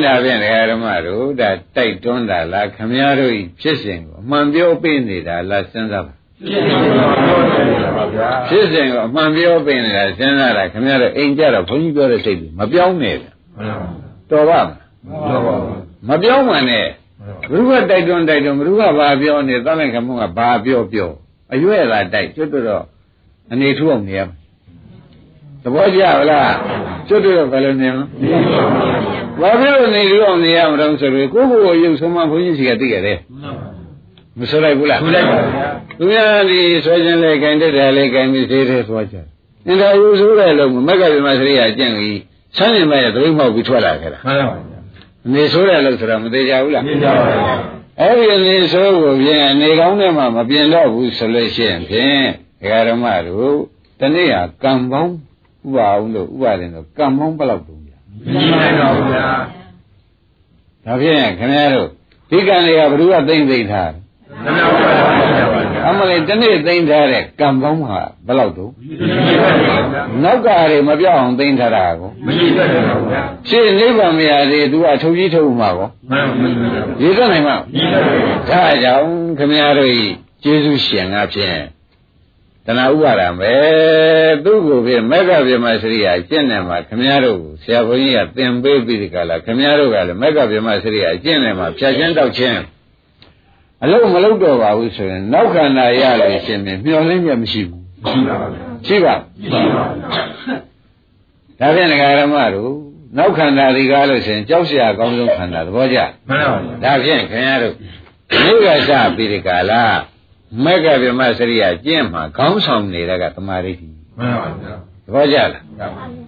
[0.04, 13.26] ဒါဖြင့်ဒကာဓမ္မတို့ဒါတိုက်တွန်းတာလားခမည်းတော်ဤဖြစ်စဉ်ကိုအမှန်ပြောပေးနေတာလားစဉ်းစားပါပြည့်စုံပါဗျာဖြစ်စဉ်ကိုအမှန်ပြောပေးနေတာစဉ်းစားတာခမည်းတော်အိမ်ကြတော့ဘုန်းကြီးပြောတဲ့စိတ်ကြီးမပြောင်းနဲ့ဗျ
[13.56, 13.88] မှန်ပါ
[14.30, 16.86] တော်ပါမလားတော့ပါဘူး မပြောင်းမှန်နဲ့
[17.50, 21.10] ဘုရားတိုက်တွန်းတိုက်တွန်းဘုရားဘာပြောနေသလိုက်ခမုန်းကဘာပြောပြော
[21.52, 22.84] အရွယ်လာတိုက်ကျွတ်တော့
[23.52, 24.36] အနေထူအောင်နေရမယ်
[25.62, 26.54] သဘောကျလား
[27.08, 28.04] ကျွတ်တော့ဘယ်လိုနေမလဲ
[29.40, 33.18] ဘာဖြစ်လို့နေထူအောင်နေရမလို့ဆိုပြီးကိုယ့်ကိုယ်ကိုရုပ်ဆုံးမဘုန်းကြီးစီကသိရတယ်
[34.38, 39.16] မဆိုလိုက်ဘူးလားထူလိုက်ပါဗျာသူများဒီဆွဲခြင်းလေခိုင်တဲ့တယ်လေခိုင်ပြီးသေးတယ်သွားကြ
[39.66, 42.18] အင်းဒါရုပ်ဆိုးတဲ့လုံးမက်ကပြမစရိယာကျင့်ပြီး
[42.56, 44.79] ဆန်းနေမဲ့သတိမောက်ပြီးထွက်လာခဲ့တာမှန်ပါဗျာ
[45.32, 47.54] နေဆိုးတဲ့လို့ဆိုတာမသေးကြဘူးလားမြင်ကြပါဗျာ
[48.00, 52.24] အဲ့ဒီအနေဆိုးကိုပြင်အနေကောင်းထဲမှာမပြင်တော့ဘူးဆိုလို့ရှိရင်ဖြင့်
[52.60, 53.54] ဒကာဓမ္မတို့
[54.00, 55.12] တနေ့ဟာကံပေါင်း
[55.66, 59.26] ဥပါအောင်လို့ဥပါရင်တော့ကံပေါင်းဘယ်လောက်တုံးကြမြင်နိုင်ပါဗျာ
[60.84, 61.88] ဒါဖြင့်ခင်ဗျားတို့
[62.30, 63.92] ဒီကံတွေကဘ누구ကသိမ့်သိမ့်ထား
[64.44, 65.44] မှန်ပါဗျာမှန်ပါဗျာ
[65.86, 78.02] အမလေးတနေ့သိမ့်ထားတဲ့ကံပေါင်းဟာဘယ်လောက်တုံးမြင်နိုင်ပါဗျာနောက်ကတွေမပြောင်းအောင်သိမ့်ထားတာကိုမရှိတတ်တယ်ပါဗျာရှင်းနိဗ္ဗာန်မရသေးသူကထုတ်ကြီးထုတ်မှာကောမှန်ပါဗျာရေသွတ်နိုင်မှာမြင်တယ်
[78.50, 79.08] ဒါကြောင့်
[79.38, 80.02] ခမည်းတော်ဤ
[80.42, 81.58] ကျေးဇူးရှင်ငါဖြင့်
[82.66, 83.52] တဏှာဥပါဒံပဲ
[84.44, 92.60] သူ့ကိုဖြင့်မက္ကဗြဟ္မစရိယာကျင့်တယ်မှာခမည်းတော်ကိုဆရာဘုန်းကြီးကသင်ပေးပြီးဒီကလာခမည်းတော်ကလည်းမက္ကဗြဟ္မစရိယာကျင့်တယ်မှာဖြတ်ချင်းတောက်ချင်း
[93.84, 97.82] အလုံးမလုံးတော့ပါဘူးဆိုရင်နောက်ခန္ဓာရလို့ရှင်ပြန်မျောလင်းမြတ်မရှိဘူး
[98.86, 102.72] ရှိပါဒါဖြင့်ငဃာရမတို့
[103.18, 107.74] နောက်ခန္ဓာဒီကားလို့ရှင်ကြောက်ရွံ့အကောင်းဆုံးခန္ဓာသဘောကျမှန်ပါဘူးဒါဖြင့်ခင်ဗျားတို့
[108.44, 109.82] မိဂစပိရိကာလာ
[110.64, 113.86] မက္ကဗမစရိယကျင့်မှာခေါင်းဆောင်နေတာကသမာဓိရှိ
[114.18, 114.64] မှန်ပါဘူးသ
[115.14, 116.24] ဘောကျလားမှန်ပါဘူး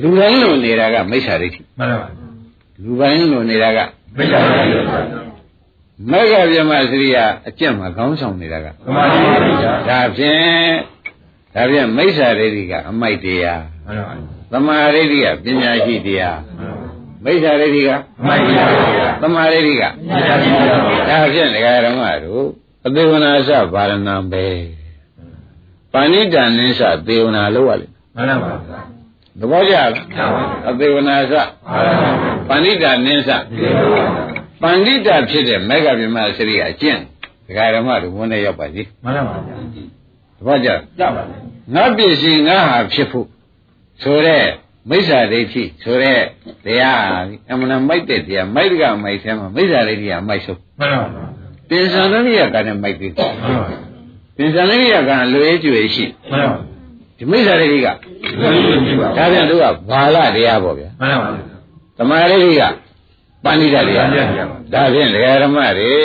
[0.00, 2.18] လူတိုင်းလုံနေတာကမိစ္ဆာဒိဋ္ဌိမှန်ပါဘူး
[2.82, 3.78] လူပိုင်းလုံနေတာက
[4.16, 4.64] မိစ္ဆာဒိဋ္ဌိ
[6.10, 7.16] မက္ကဗြဟ္မစရိယ
[7.48, 10.72] အကျင့်မှာခေါင်းဆောင်နေတာကသမာဓိပါဗျာဒါဖြင့်
[11.54, 14.14] ဒါဖြင့်မိစ္ဆာဒိဋ္ဌိကအမိုက်တရားမှန်ပါ
[14.52, 16.84] သမာဓိဋ္ဌိကပညာရှိတရားမှန်ပါ
[17.22, 17.90] မမိစ္ဆာဒိဋ္ဌိက
[18.26, 20.28] မှန်ပါဗျာသမာဓိဋ္ဌိကမှန်ပါ
[20.88, 22.46] ဗျာဒါဖြင့်ဒကာဓမ္မတို့
[22.86, 24.44] အသေးဝနာစဗာရဏံပဲ
[25.92, 28.80] ပါဏိတန်နိစ္စသေဝနာလို့ရလိမ့်မှန်ပါဗျာ
[29.38, 32.02] သဘောကျလားမှန်ပါဗျာအသေးဝနာစမှန်ပါဗျာ
[32.48, 37.00] ပါဏိတန်နိစ္စဒီလိုပါဗျာ ပန္တိတဖြစ်တဲ့မေဃဗြဟ္မစရိယာအကျင့်
[37.46, 41.38] ဒကာဓမ္မတို့ဝန်နဲ့ရောက်ပါစီမှန်ပါဗျာသဘောကျလားကြပါဗျာ
[41.74, 43.26] ငါပစ္စည်းငါဟာဖြစ်ဖို့
[44.02, 44.44] ဆိုတဲ့
[44.90, 46.20] မိစ္ဆာဒိဋ္ဌိဆိုတဲ့
[46.64, 47.00] တရား
[47.50, 51.26] အမှန်တမ်းမိုက်တဲ့တရားမိုက်ကမိုက်ဆဲမှာမိစ္ဆာဒိဋ္ဌိကမိုက်ဆုံးမှန်ပါဗျာ
[51.68, 53.78] ပင်စံသရိယကနဲ့မိုက်ပြီးမှန်ပါဗျာ
[54.36, 56.58] ပင်စံသရိယကလွယ်ကျွေရှိမှန်ပါ
[57.18, 58.52] ဒီမိစ္ဆာဒိဋ္ဌိကဒီလို
[58.86, 61.44] ကြည့်ပါဒါပြန်တို့ကဘာလတရားပေါ့ဗျာမှန်ပါဗျာ
[61.98, 62.62] သမာဓိဋ္ဌိက
[63.44, 65.96] ပန္တိတတရားပန္တိတတရားဒါဖြင့်ဒကာဓမ္မတွေ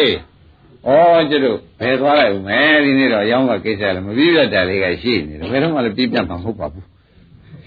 [0.88, 6.86] ဩကျတို့ဘယ်သွားလိုက်ဦးမယ်ဒီနေ့တော့အယောင်းကကိစ္စလည်းမပြီးပြတ်တာလေးကရှိနေတယ်ဘယ်တော့မှလည်းပြီးပြတ်မှာမဟုတ်ပါဘူး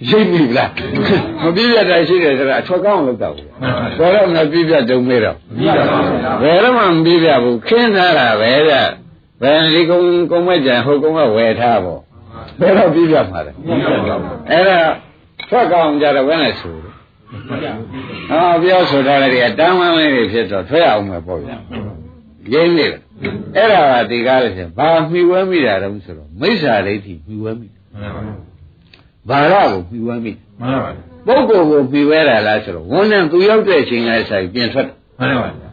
[0.09, 0.71] ရှိပြီလား
[1.43, 3.49] မပြီးပြတ်တာရှိတယ်ဆိုတာအချော်ကောင်းလို့တော့ဘူး
[3.99, 8.75] ဘောတော့မပြီးပြတ်တုံးမေးတော့ဒီပါဗျာဘယ်တော့မှမပြီးပြတ်ဘူးခင်းထားတာပဲဗျ
[9.43, 12.01] ဘယ်ဒီကုန်းကုန်းမဲ့ကြံဟိုကုန်းကဝယ်ထားပေါ့
[12.61, 14.17] ဘယ်တော့ပြီးပြတ်မှာလဲဒီပါဗျာ
[14.51, 14.79] အဲ့ဒါ
[15.51, 16.94] ထွက်ကောင်းကြတော့ဘယ်နဲ့ဆိုတယ်
[17.49, 21.51] ဟောပြောဆိုထားတဲ့ကတမ်းဝမ်းလေးတွေဖြစ်တော့ထွက်အောင်မယ်ပေါ့ဗျ
[22.53, 23.01] ရင်းနေတယ်
[23.57, 28.13] အဲ့ဒါကဒီကားလို့ဆိုဘာမှီဝဲမိတာတုံးဆိုတော့မိစ္ဆာဒိဋ္ဌိမှီဝဲမိမှန်
[29.29, 35.69] ပါဗျာဘာရကိုမှီဝဲမိမှန်ပါဗျာပုဂ္ဂိုလ်ကိုမှီဝဲတာလားဆိုတော့ဝန်နဲ့သူရောက်တဲ့အချိန်ကဆိုင်ပြင်ထွက်တယ်မှန်ပါဗျာ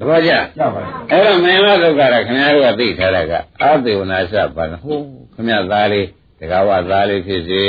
[0.00, 3.32] တပည့်ကြကြပါဗျာအဲ့တော့မင်းလာဒုက္ခရခင်ဗျားတို့ကသိထားတာက
[3.62, 4.98] အသေဝနာစပါဟို
[5.34, 6.06] ခင်ဗျားသားလေး
[6.38, 7.62] တကားဝသားလေးဖြစ်စေ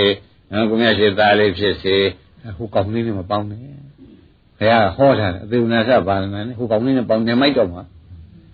[0.52, 1.98] နော်ခင်ဗျားရှိသားလေးဖြစ်စေ
[2.58, 3.60] ဟိုကောင်းလေးနဲ့မပေါင်းနဲ့
[4.60, 7.84] ဘုရားဟောထားတယ်အသေဝနာစပါဏနဲ့ဟိုကောင်းလေးနဲ့ပေါင်းနေမိုက်တော့မှာ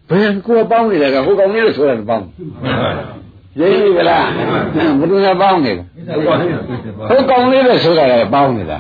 [0.10, 2.90] ဘယ်ကိုပေါင်းနေတယ်ကဟိုကောင်းလေးလို့ဆိုတာပေါင်းမှန်ပါ
[3.58, 5.84] ဗျာရင်းပြီလားဘယ်သူကပေါင်းနေလဲ
[7.10, 8.80] ဟိုကောင်းလေးလို့ဆိုတာလည်းပေါင်းနေတာ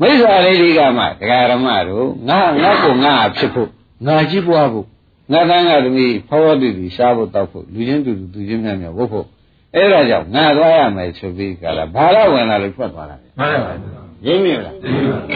[0.00, 3.68] မိစ္ဆာလေးဒီကမှဒကာရမတို့ငါငါ့ကိုငါဖြစ်ဖို့
[4.06, 4.86] ငါကြီးပွားဖို့
[5.32, 9.26] ငါတန်းကသမီးဖောဝတိတိရှားဖို့တောက်ဖို့လူချင်းတူတူသူချင်းများများဝတ်ဖို့
[9.74, 14.74] အဲ့ဒါကြောင့်ငါသွားရမယ်ဆိုပြီးကလာဘာလို့ဝင်လာလို့ဖွက်သွားတာလဲမှန်ပါဗျာ ရင်းနေလား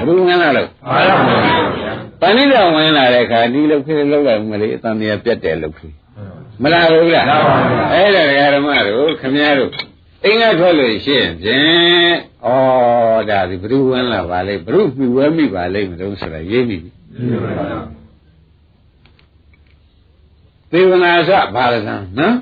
[0.07, 0.68] ဘုရားငန်းလာလို့
[2.20, 5.95] ပဏိတဝင်လာတဲ့အခါဒီလောက်ခင်းလောက်လိုက်မလေးအတန်တရားပြတ်တယ်လို့ခင်း
[6.62, 7.26] မလားဘူးလား
[7.93, 8.22] အဲ့ဒါ
[8.55, 9.70] ဓမ္မတို့ခမည်းတော်
[10.24, 12.16] အိမ်ကထွက်လို့ရှင်းဖြင့်
[12.47, 12.49] ဩ
[13.30, 16.91] ဒါဒီဘုရားဝင်လာပါလေဘုရားပြူဝဲမိပါလိမ့်မလို့ဆိုတာရင်းနေပြီ
[20.70, 22.34] သေဝနာစဘာရဏနော်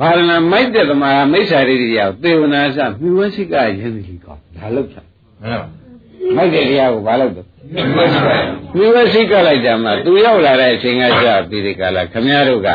[0.00, 5.06] ဘာရဏမိုက်တဲ့သမားမိစ္ဆာရိတိရောက်သေဝနာစမြူဝဲစိကရင်းနေလीကောဒါလောက်ဖြင့်
[6.36, 8.38] မိုက်တဲ့တရားကိုဘာလို့တော့ဒီလိုပါဗျာ
[8.74, 12.68] မြှဝဲစိကလိုက်ကြမှာသူရောက်လာတဲ့အချိန်ကစပြီးဒီကလာခမည်းတော်က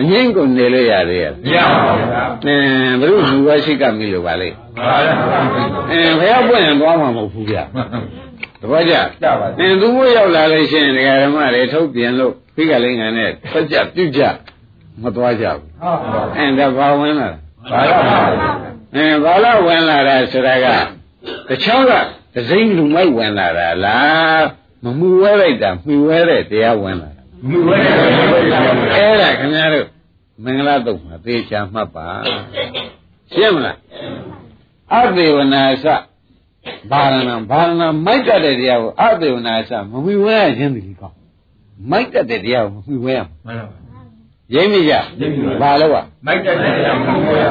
[0.00, 5.38] အငိမ့်ကိုနေလို့ရသေးရဲ့မရပါဘူးဗျာအင်းဘုရုမြှဝဲစိကမိလို့ပါလေပါရပါ
[5.90, 14.22] အင်းဘယ်ရောက်ပွင့်ရင်သွားမှာမဟုတ်ဘူးဗျတပည့်ကြကြပါအင်းသူမို့ရောက်လာလို့ရှိရင်ဒကာဓမ္မတွေထုတ်ပြန်လို့ဖိကလိန်ငံနဲ့ဆက်ကြပြုတ်ကြ
[15.02, 17.38] မသွားကြဘူးဟုတ်ပါအင်းဒါဘာဝင်လာလဲ
[17.72, 20.66] ပါရပါ အင်းဘာလို့ဝင်လာတာဆိုတာက
[21.48, 21.92] တချောင်းက
[22.34, 24.44] ဒစိမ့်လူမိုက်ဝင်လာတာလား
[24.82, 29.86] မမှုဝဲလိုက်တာမှီဝဲတဲ့တရားဝင်လာတာမြူဝဲတယ်အဲ့ဒါခင်ဗျားတို့
[30.44, 32.06] မင်္ဂလာတုတ်မှာသေချာမှတ်ပါ
[33.32, 33.78] ရှင်းမလား
[34.94, 35.86] အသေဝနာစ
[36.90, 41.18] ဘာရဏဘာရဏမိုက်တတ်တဲ့တရားကိုအသေဝနာစမမှီဝဲရခြင်းတည်းကောင်း
[41.90, 43.83] မိုက်တတ်တဲ့တရားကိုမမှီဝဲရမှန်ပါ
[44.52, 47.44] ရင်းမိကြရင်းမိပါဘာလို့ကမိုက်တက်တယ်မြူဝဲ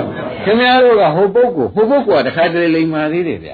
[0.44, 3.52] ခင်ဗျားတို့ကဟိုပုဂ္ဂိုလ်ဟိုပုဂ္ဂိုလ်ကတခါတလေလိမ်မာသေးတယ်ဗျ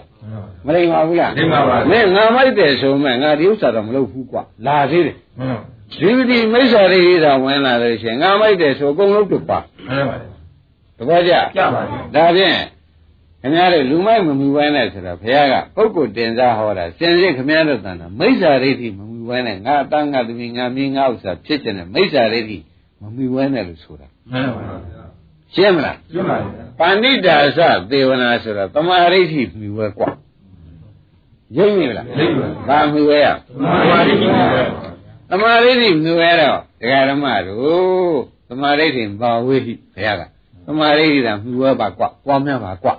[0.65, 5.61] မလိမ်ပါဘူးလားလိမ္မာပါမင်းငါမိုက်တယ်ဆိုမှငါဒီဥစ္စာတော့မလုပ်ဘူးကွာလာသေးတယ်မှန်ပါ
[5.99, 10.15] ဒီပတိမိစ္ဆာရိရိသာဝင်လာလို့ရှိရင်ငါမိုက်တယ်ဆိုအကုန်လုံးတူပါမှန်ပါ
[10.97, 12.57] တပည့်ကြကြပါပြီဒါဖြင့်
[13.41, 22.57] ခင်ဗျားတို့လူမိုက်မမူဝဲနဲ့ဆိုတော့ဘုရားကပုဂ္ဂိုလ်တင်စားဟောတာစင်စစ်ခင်ဗျားတို့တန်တာမိစ္ဆာရိတိမမူဝဲနဲ့ငါအတန်းငါသမီးငါမင်းငါဥစ္စာဖြစ်တဲ့မိစ္ဆာရိတိ
[23.00, 24.62] မမူဝဲနဲ့လို့ဆိုတာ မှန်ပါ
[25.54, 26.38] ရှင်းမလား ကျမပါ
[26.78, 30.10] ပါဏိတာသသေဝနာဆိုတော့တမာရိဋ္ဌိမြူဝဲกว่า
[31.56, 33.28] ရိပ်မိလား ရိပ်ပါ ဘာမြူဝဲရ
[33.60, 34.62] မှန်ပါဒီမြူဝဲ
[35.30, 38.18] တမာရိဋ္ဌိမြူဝဲတော့ဒကာဓမ္မတို့
[38.48, 40.22] တမာရိဋ္ဌိဘာဝေဟိဘုရားက
[40.66, 42.94] တမာရိဋ္ဌိကမြူဝဲပါกว่าပွားများပါกว่า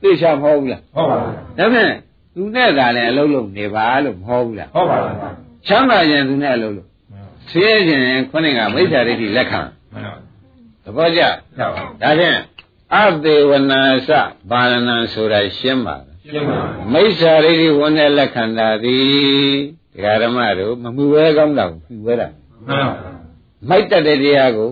[0.00, 1.92] သိချမဟုတ်ဘူးလား ဟုတ်ပါ ဒါဖြင့်
[2.34, 4.96] သူနဲ့သာလည်းအလုံးလုံးနေပါလို့မဟုတ်ဘူးလား ဟုတ်ပါ
[5.66, 6.88] ချမ်းသာခြင်းသူနဲ့အလုံးလုံး
[7.51, 9.61] ဆင်းရဲခြင်းခုနကမိစ္ဆာဒိဋ္ဌိလက်ခံ
[9.93, 10.13] မှန်ပါ
[10.83, 11.21] သဘောကျ
[11.57, 12.37] ကြပါဒါဖြင့်
[12.95, 14.09] အသေဝနာစ
[14.49, 16.57] ဘာရဏံဆိုတာရှင်းပါလားရှင်းပါ
[16.93, 19.57] မိစ္ဆာဒိဋ္ဌိဝန်နဲ့လက်ခံတာသည်
[19.93, 22.27] ဒကာဓမ္မတို့မမှုဝဲကောင်းတာကိုမှုဝဲတာ
[22.67, 22.95] မှန်ပါ
[23.69, 24.71] မိုက်တတ်တဲ့တရားကို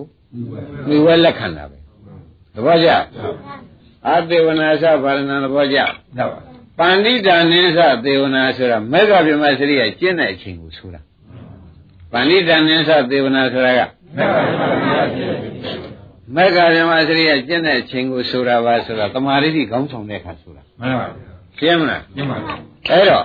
[0.86, 1.78] မှုဝဲလက်ခံတာပဲ
[2.54, 2.90] သဘောကျ
[4.08, 5.78] အသေဝနာစဘာရဏံသဘောကျ
[6.16, 6.38] ကြပါ
[6.78, 11.00] ပန္တိတာနိသသေဝနာဆိုတာမေဃဗြဟ္မစရိယကျင့်တဲ့အချိန်ကိုဆိုတာ
[12.12, 13.80] ပန္တိတာနိသသေဝနာဆိုတာက
[14.16, 15.40] မေဃဗြဟ္မစရိယ
[16.34, 22.54] မေဃဗြဟ္မစရိယကျင့်တဲ့အချိန်ကိုဆိုတာပါဆိုတာတမာရိတိခေါင်းဆောင်တဲ့အခါဆိုတာမှန်ပါဗျာရှင်းမလားကျင်းပါဗျာ
[22.88, 23.24] အဲ့တော့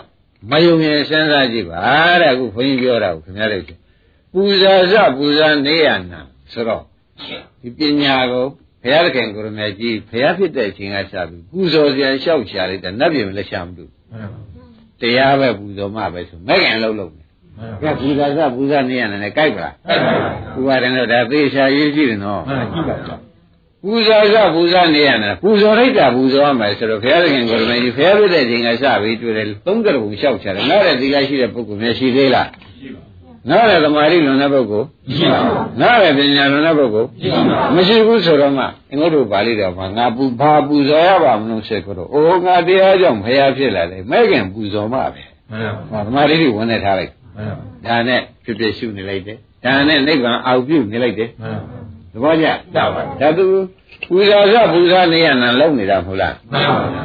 [0.51, 1.79] မယုံရင်စဉ်းစားကြည့်ပါ
[2.21, 3.63] တဲ့အခုဘုန်းကြီးပြောတာကိုခင်ဗျားတို့
[4.33, 6.21] ပူဇာစပူဇာနေရနာ
[6.51, 6.83] ဆိုတော့
[7.61, 8.45] ဒီပညာကို
[8.83, 14.39] ဘုရားသခင်ကိုရမေကြီးဘုရားဖြစ်တဲ့အချိန်ကစပြီးပူဇော်စရာလျှောက်ရှာလိုက်တာနတ်ပြည်မလက်ရှာမလို့မှန်ပါ
[15.01, 17.26] တရားပဲပူဇော်မှပဲဆိုမဲ့ခင်လုံးလုံးမှန်
[17.81, 23.15] ကဲပါပူဇာစပူဇာနေရနာနဲ့ကြိုက်ပါလားအဲ့ပါဗျာပူပါတယ်တော့ဒါသေချာရေးကြည့်တယ်နော်မှန်ကြည့်ပါဗျာ
[23.83, 32.47] ပူဇော်စပူဇာနေရနာပူဇော်လိုက်တာပူဇော်ရမယ်ဆိုတော့ဘုရားသခင်ကိုရမေကြီးဘုရားဖြစ်တဲ့အချိန်ကစပြီးတွေ့တယ်သုံးကရုံလျှောက်ချတယ်ငါတဲ့ဒီကရှိတဲ့ပုဂ္ဂိုလ်မျိုးရှိသေးလား
[32.81, 33.01] ရှိပါ
[33.49, 34.87] ငါတဲ့သမာဓိလွန်တဲ့ပုဂ္ဂိုလ်
[35.17, 35.41] ရှိပါ
[35.81, 47.26] ငါတဲ့ပညာလွန်တဲ့ပုဂ္ဂိုလ်ရှိပါမရှိဘူးဆိုတော့မှအင်္ဂုတ္တပါဠိတော်မှာငါပူဘာပူဇော်ရပါမလို့ဆက်ကြတော့အိုးငါတရားကြောင့်ဘုရားဖြစ်လာတယ်မဲ့ခင်ပူဇော်မှပဲမှန်ပါဟောသမာဓိတွေဝင်နေထားလိုက်မှန်ပါ
[47.85, 51.59] ဒါနဲ့ဖြစ်ဖြစ်ရှုနေလိုက်တယ်ဒါနဲ့နိဗ္ဗာန်အောက်ပြုနေလိုက်တယ်မှန်
[52.13, 53.45] သဘောကျပါပါဒါသူ
[54.09, 57.03] ပူဇော်စပူဇော်နေရနာလုံးနေတာမဟုတ်လားမှန်ပါဗျာ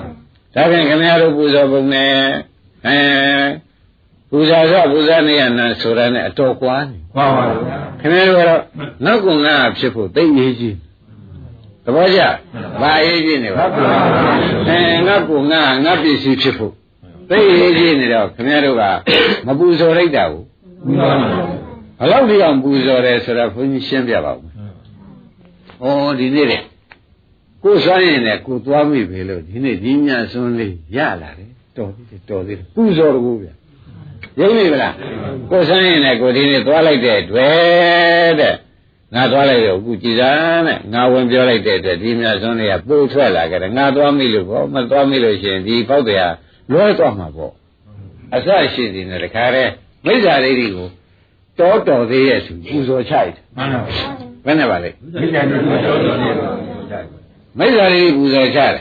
[0.55, 2.13] ဒါဖြင့်ခင်ဗျားတို့ပူဇော်ပုံနဲ့
[2.87, 2.97] အဲ
[4.31, 8.63] ပူဇော်စပူဇော်နေရနာဆိုတာနဲ့အတော်ကွာနေမှန်ပါဗျာခင်ဗျားတို့ကတော့
[9.05, 10.77] နောက်ကငါဖြစ်ဖို့သိရေးကြီး
[11.85, 12.21] သဘောကျ
[12.81, 13.65] ဘာရေးကြီးနေပါ
[14.69, 16.73] အဲငါကငါငါပစ္စည်းဖြစ်ဖို့
[17.33, 18.83] သိရေးကြီးနေတော့ခင်ဗျားတို့က
[19.47, 20.45] မပူဇော်လိုက်တာဘူး
[20.87, 21.39] မှန်ပါဗျာ
[22.01, 24.41] ဘယ်လောက်ဒီအောင်ပူဇော်တယ်ဆိုတော့ဘုန်းကြီးရှင်းပြပါဦး
[25.83, 26.63] ဩဒီနေ့တဲ့
[27.63, 33.55] ကိုယ်စွမ်းရင်လည်းကိုယ်သွားမိပြီလို့ဒီနေ့ဒီညစွန်းလေးရလာတယ်တော်သေးတယ်တော်သေးတယ်ပူဇော်တော့ဗျာ
[34.39, 34.95] ရိပ်မိဗလား
[35.51, 38.55] ကိုယ်စွမ်းရင်လည်းကိုယ်ဒီနေ့သွားလိုက်တဲ့အတွက်တဲ့
[39.15, 46.35] ငါသွားလိုက်တော့အခုကြည်စားနဲ့ငါဝင်ပြောလိုက်တဲ့အတွက်ဒီမြတ်စွန်းလေးကပို့ထွက်လာကြတယ်ငါသွားမိလို့ပေါ့မသွားမိလို့ရှိရင်ဒီပေါက်တရား
[46.71, 47.53] လွဲသွားမှာပေါ့
[48.35, 49.71] အစရှိသေးတယ်တခါတည်း
[50.07, 50.89] မိစ္ဆာဒိဋ္ဌိကို
[51.59, 53.81] တောတော်သေးရဲ့သူပူဇော်ချိုက်တယ်မှန်ပါ
[54.45, 56.51] ဘယ်နဲ့ပါလဲဒီကြံနေတော့တော်တော်လေးပါ
[57.59, 58.73] မိစ္ဆာဒိဋ္ဌိပူဇော်ချတယ်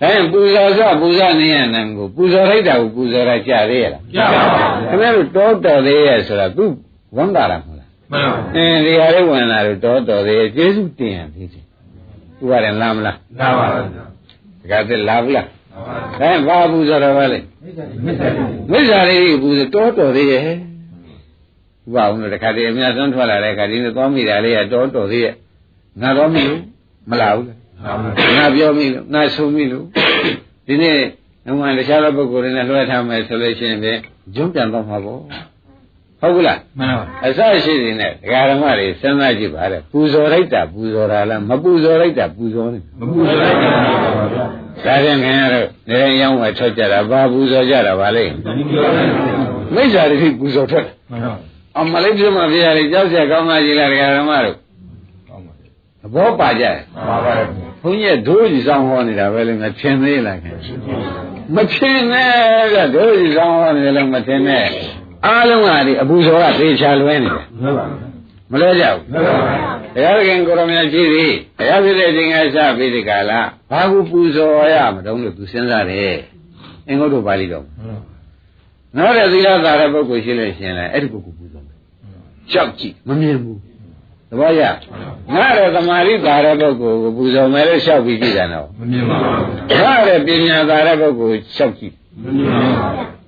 [0.00, 6.64] ဒါရင်ပူဇော်စပူဇော်နေရနံကိုပူဇော်လိုက်တာကိုပူဇော်တာကြားသေးရလားကြပါပါခင်ဗျားတို့တောတော်သေးရဲ့ဆိုတာသူ
[7.16, 11.64] ဝန်တာလားမဟုတ်လားမှန်ပါအင်းဒီဟာလေးဝင်လာတော့တောတော်သေးရဲ့ကျေးဇူးတင်ရသေးတယ်
[12.38, 13.84] သူကလည်းလာမလားလာပါဗျာ
[14.60, 15.84] တခါတည်းလာဘူးလား ဒါ
[16.20, 17.96] ရင်ဘာပူဇော်တော့ပါလဲမစ္ဆာတိ
[18.70, 20.52] မိစ္ဆာဒိဋ္ဌိပူဇော်တောတော်သေးရဲ့ဥ
[21.94, 25.34] ပအောင်လို့တခါတည်းအများဆုံးထွက်လာတဲ့အခါဒီနေ့သွားမိတာလေးကတောတော်သေးရဲ့
[26.00, 26.60] ငါတော့မိလို့
[27.10, 29.84] မလာဘူးလားမှန်ပါငါပြောမိလို့ငါဆိုမိလို့
[30.66, 30.96] ဒီနေ့
[31.60, 33.98] ငါတခြားသောပုဂ္ဂိုလ်တွေနဲ့လွှဲထားမယ်ဆိုလို့ရှိရင်ဖြင့်
[34.34, 35.20] ဂျုံပြန်တော့မှာပေါ့
[36.20, 44.03] ဟုတ်ကလားမှန်ပါအစရှိနေနဲ့ဒကာဓမ္မတွေစဉ်းစားကြည့်ပါတဲ့ပူဇော်လိုက်တာပူဇော်တာလားမပူဇော်လိုက်တာပူဇော်နေမပူဇော်လိုက်ကြပါဗျာ
[44.84, 49.08] ဒါပြန်ခင်ဗျားတို့နေရင်ရောင်းဝယ်ထွက်ကြတာဘာပူဇော်ကြတာပါလဲဒီပြောတယ်
[49.74, 51.34] မိစ္ဆာတိပူဇော်ထွက်မှန်ပါ
[51.78, 54.56] အမလေးပြမပြရတယ်ကြောက်ကြကောင်းပါကြီးလားဒကာဓမ္မတို့
[55.28, 55.60] ကောင်းပါသ
[56.14, 57.32] ဘောပါကြတယ်မှန်ပါပါ
[57.82, 60.76] ဘုန်းကြီးကဒိုးကြီးဆောင်ဟောနေတာပဲလေမထင်သေးလားခင်ဗျာ
[61.56, 64.64] မထင်နဲ့ကတို့ဒီကောင်းဟောနေလို့မထင်နဲ့
[65.26, 67.44] အားလုံးကဒီအပူဇော်ကသေချာလွဲနေတယ်
[68.50, 69.34] မှန်ပါမလွဲကြဘူးမှန်ပါ
[69.94, 73.40] ဘုရားခင်ကိုရမကြီးသည်ဘုရားဖြစ်တဲ့ခြင်းကစပြီးဒီကလာ
[73.70, 76.16] ဘာကိုပူဇော်ရမတုံးလို့သူစဉ်းစားတယ်
[76.88, 77.64] အင်္ဂုတ္တပါဠိတော်
[78.96, 81.76] နောက်တဲ့သီလသာတဲ့ပုဂ္ဂိုလ်ရှိလို့ရှင်လဲအဲ့ဒီပုဂ္ဂိုလ်ပူဇော်မယ်
[82.52, 83.58] ကြောက်ကြည့်မမြင်ဘူး
[84.30, 84.62] သဘောရ
[85.34, 92.60] ငါတဲ့သမာဓိသာတဲ့ပုဂ္ဂိုလ်ကိုပူဇော်မယ်လို့လျှောက်ပြီးကြည့်တယ်နော်မမြင်ပါဘူးငါတဲ့ပညာသာတဲ့ပုဂ္ဂိုလ်လျှောက်ကြည့်မမြင်ပါ
[92.94, 93.23] ဘူး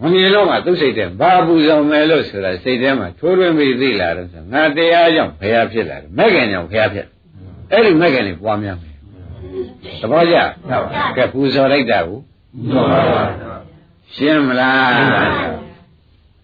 [0.00, 7.06] မမြင်တော့မှသူ့စိတ်ထဲဘာပူဇော်မယ်လို့ဆိုတာစိတ်ထဲမှာထိုးထွင်းပြီးသိလာတော့ဆိုငါတရားကြောင့်ဘုရားဖြစ်လာတယ်မဲ့ခင်ကြောင့်ဘုရားဖြစ်
[7.72, 8.94] အဲ့ဒီမဲ့ခင်ကိုပွားများမယ်
[10.00, 10.36] သဘောကျ
[11.16, 12.18] ကဲပူဇော်လိုက်တာကို
[12.70, 13.22] မှန်ပါပါ
[14.14, 14.92] ရှင်းမလား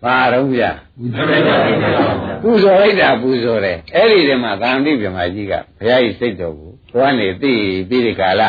[0.02, 0.70] ဘာတော့ဗျာ
[1.14, 2.06] ဘုရားရှင်ပါ
[2.42, 7.52] ပူဇော်လိုက်တာပူဇော်တယ်အဲ့ဒီတည်းမှာသံဃိပြမကြီးကဘုရားကြီးစိတ်တော်ကိုဘွားနေသိ
[7.88, 8.42] ပြီးဒီကာလ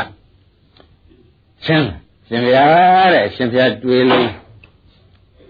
[1.65, 1.87] ရှင်း
[2.27, 4.29] ရှင်ဘုရားတဲ့ရှင်ဘုရားတွေးလုံး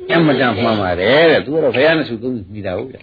[0.09, 3.01] အမတန်မှန်ပါတယ်တဲ့သူကတော့ဘုရားနဲ့စုသုံးမိတာဟုတ်ဗျာ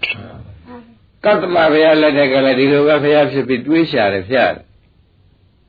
[1.24, 4.64] ကတ္တမဘုရားလက်ထက်ကလည်းဒီလိုပဲဘုရားဖြစ်ပြီးတွေးရှာတယ်ဖျားတယ်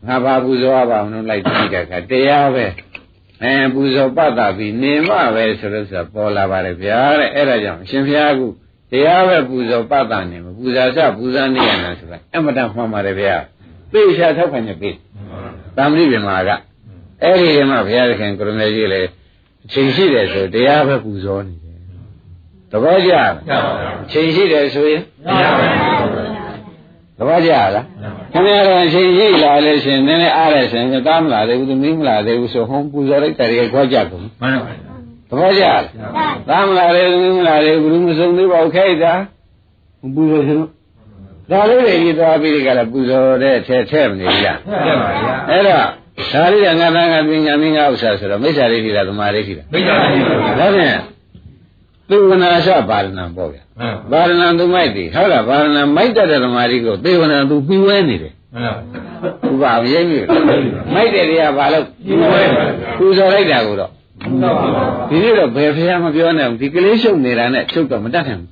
[0.07, 2.65] ငါဘာပူဇော်ရပါအောင်လို့လိုက်ကြည့်တဲ့အခါတရားပဲ
[3.43, 8.41] အဲပူဇော်ပတ်တာပြီးနေမပဲဆိုလို့ဆိုတာပေါ်လာပါတယ်ဗျာတဲ့အဲ့ဒါကြောင့်အရှင်ဘုရားက
[8.91, 13.35] တရားပဲပူဇော်ပတ်တာနေမှာပူဇာစပူဇာနေရတာဆိုတာအမတန်မှန်ပါတယ်ဗျာ
[13.91, 14.91] သိရှာထောက်ခံနေပြီ
[15.77, 16.49] တမ္ပရိပြမာက
[17.23, 19.01] အဲ့ဒီကမှဘုရားသခင်ကိုရမေကြီးလေ
[19.65, 21.77] အချိန်ရှိတယ်ဆိုတရားပဲပူဇော်နေတယ်
[22.71, 23.71] သဘောကျလားရပါပါ
[24.03, 25.67] အချိန်ရှိတယ်ဆိုရင်ရပါပါ
[26.11, 27.85] ဘသဘောကျလား
[28.33, 34.73] ခင်ဗျားတို့အချိန်ရိတ်လာလို့ရှင်နည်းနည်းအားရရှင်သာမလာသေးဘူးသမီးမလာသေးဘူးဆိုဟောပူဇော်လိုက်တယ်ရခေါ်ကြကုန်မှန်ပါပါ
[35.29, 35.83] သဘောကျလား
[36.49, 39.13] သာမလာသေးသမီးမလာသေးဘူးဘူးမစုံသေးပါဘူးခိုက်တာ
[40.15, 40.59] ပူဇော်ရှင်
[41.51, 45.87] ဒါလေးတွေကြီးသွားပြီးဒီကလည်းပူဇော်တဲ့ထဲထဲမနေဘူးလားတက်ပါဗျာအဲ့တော့
[46.31, 50.99] ဒါလေးကငါသားငါပညာမင်းငါဥစ္စာဆိုတော့မိစ္ဆာလေးကြီးလားသမားလေးကြီးလားမိတ်တာရှိပါဗျာဒါဖြင့်
[52.09, 58.75] သူဝနာရှပါရဏံပေါ့ဗျာမှန်ပါရဏံသူမိုက်တယ်ဟုတ်လားပါရဏံမိုက်တတ်တဲ့သမားကြီးကိုသေဝနာသူပြီးဝဲနေတယ်မှန်
[59.43, 60.19] သူပါမရိပ်ပြီ
[60.93, 61.85] မိုက်တဲ့တရားဘာလို့
[62.97, 63.91] ပူဇော်လိုက်တာကိုတော့
[64.41, 68.49] ပါပါဒီနေ့တော့ဘယ်ဖះမပြောနိုင်ဘူးဒီကလေးရှုပ်နေတာနဲ့ချုပ်တော့မတတ်နိုင်ဘူး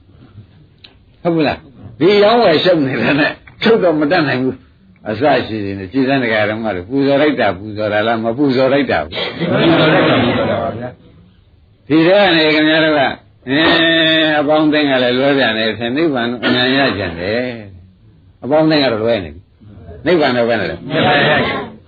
[1.23, 1.59] ဟုတ်ဘူးလား
[1.99, 3.31] ဒီရောင်းဝယ်ရှုပ်နေတာနဲ့
[3.63, 4.55] ချုပ်တော့မတတ်နိုင်ဘူး
[5.09, 9.11] အစရှိနေတယ်ကြည်စမ်းတရားတော်မှလို့ပူဇော်လိုက်တာပူဇော်တာလားမပူဇော်လိုက်တာဘူး
[9.51, 10.89] မိတ်တာလည်းပါဗျာ
[11.87, 13.01] ဒီထဲကနေခင်ဗျားတို့က
[13.49, 17.47] အင်းအပေါင်းသိန်းကလည်းလွဲပြန်တယ်ဆင်နိဗ္ဗာန်အနံ့ရကြတယ်
[18.43, 19.41] အပေါင်းသိန်းကတော့လွဲနေပြီ
[20.05, 21.37] နိဗ္ဗာန်တော့ပဲနဲ့လေမြတ်ပါဗျာ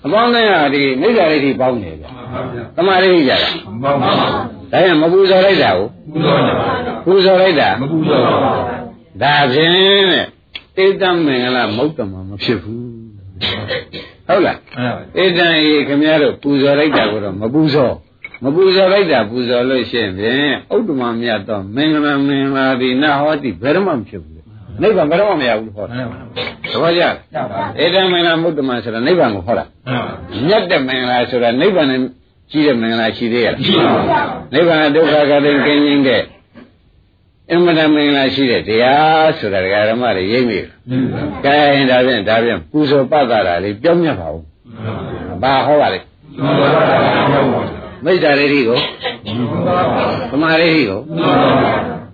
[0.06, 2.08] အပေါင်းသိန်းကဒီမိစ္ဆာရိဋ္ဌိပေါင်းနေပြီ
[2.76, 3.38] သမာဓိကြတာ
[3.84, 4.12] မောင်းပါ
[4.72, 6.70] ဒါရင်မပူဇော်လိုက်တာကိုပူဇော်နေပါ
[7.06, 10.26] ပူဇော်လိုက်တာမပူဇော်ပါဘူးဒါဖြင့်တဲ့
[10.78, 12.89] တေတ္တမင်္ဂလာမௌတ္တမမဖြစ်ဘူး
[14.28, 17.94] ဟုတ်လားမှန်ပါဧတံဤခင်ဗျားတို့ပူဇော်လိုက်တာကိုတော့မပူဇော်
[18.44, 20.38] မပူဇော်လိုက်တာပူဇော်လို့ရှိရင်ဖြင့်
[20.76, 24.44] ဥတ္တမမြတ်တော့မင်္ဂလာမင်္ဂလာဒီနဟောတိဘယ်တော့မှမဖြစ်ဘူး
[24.82, 26.18] နိဗ္ဗာန်ဘယ်တော့မှမရဘူးလို့ဟောတာမှန်ပါ
[26.72, 30.14] သဘောကျလားရပါဧတံမင်္ဂလာမௌတ္တမဆိုတာနိဗ္ဗာန်ကိုဟောတာမှန်ပါ
[30.48, 32.02] မြတ်တဲ့မင်္ဂလာဆိုတာနိဗ္ဗာန်နဲ့
[32.52, 34.22] ကြီးတဲ့မင်္ဂလာရှိသေးရလားရှိပါဗျာ
[34.54, 36.22] နိဗ္ဗာန်ဒုက္ခကတိကင်းခြင်းတဲ့
[37.52, 40.68] အင်မတန်မင်္ဂလာရှိတဲ့တရားဆိုတာဒကာဓမ္မတွေရိပ်မိတယ်။
[41.46, 44.40] ကဲရင်ဒါဖြင့်ဒါဖြင့်ပူဇော်ပတ်တာလေးပြောင်းမြတ်ပါဦး။
[45.44, 46.00] ဘာဟောပါလဲ။
[48.06, 48.78] မိစ္ဆာလေးတွေကို
[50.32, 51.00] သမာဓိတွေကို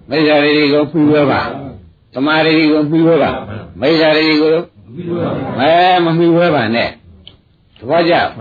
[0.09, 1.41] မိစ္ဆာလေးတွေကိုပူဝဲပါ။
[2.13, 3.31] သမာဓိတွေကိုပူဝဲပါ။
[3.81, 4.51] မိစ္ဆာလေးတွေကို
[5.59, 5.71] မဲ
[6.03, 6.89] မမီဝဲပါနဲ့။
[7.79, 8.25] သဘောကျလား။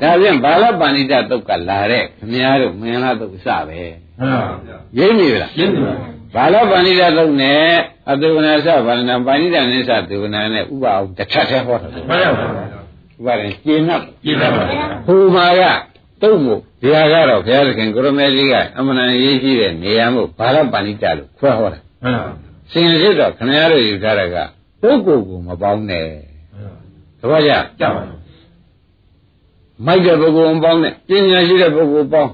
[0.00, 3.80] ဒါဖြင့်ဘာလပဏိတတုတ်ကလာတဲ့ခမည်းတော်မင်္ဂလာတုတ်အစပဲ။
[4.98, 5.50] ရိပ်မိလား။
[6.34, 7.64] ဘာလို့ပဏိဒသုတ်နဲ့
[8.10, 12.00] အတုဝနာသဗန္နပဏိဒနိစ္စသေဝနာနဲ့ဥပအောင်တစ်ထပ်တည်းဟောတာဥ
[13.26, 14.02] ပရင်ကျင်းတ်
[15.06, 15.62] ဟိုမှာက
[16.22, 21.80] တုတ်မို့ဒီဟာကတော့ဘုရားသခင်ကိုရမေကြီးကအမှန်တန်ရေးရှိတဲ့နေရာမို့ဘာလို့ပဏိဒလို့ခွဲဟောတာ
[22.72, 24.36] စင်စစ်တော့ခမည်းတော်ယူထားတာက
[24.82, 26.06] ပုဂ္ဂိုလ်ကိုမပေါင်းနဲ့
[27.20, 27.52] သဘောကျ
[29.86, 32.30] မိုက်တဲ့ပုဂ္ဂိုလ်မပေါင်းနဲ့ပညာရှိတဲ့ပုဂ္ဂိုလ်ပေါင်း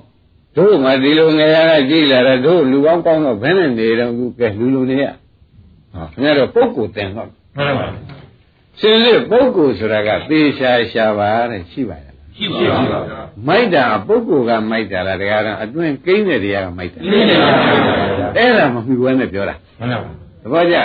[0.57, 5.05] တို့မှဒီလိုငယ်ရတာကြည်လာတာတို့လူကောင်းကောင်းတော့ဘယ်နဲ့နေတော့ခုကဲလူလူနေရ
[5.95, 7.29] ဟောခင်ဗျားတို့ပုဂ္ဂိုလ်တင်တော့
[8.81, 12.13] ရှင်စစ်ပုဂ္ဂိုလ်ဆိုတာကသေရှာရှာပါတဲ့ရှိပါရဲ့
[13.47, 16.99] မိုက်တာပုဂ္ဂိုလ်ကမိုက်တာလားတရားတော်အတွင်းကိန်းတဲ့တရားကမိုက်တာ
[18.37, 19.57] အဲ့ဒါမမှီဝဲနဲ့ပြောတာ
[20.43, 20.77] သဘောကျ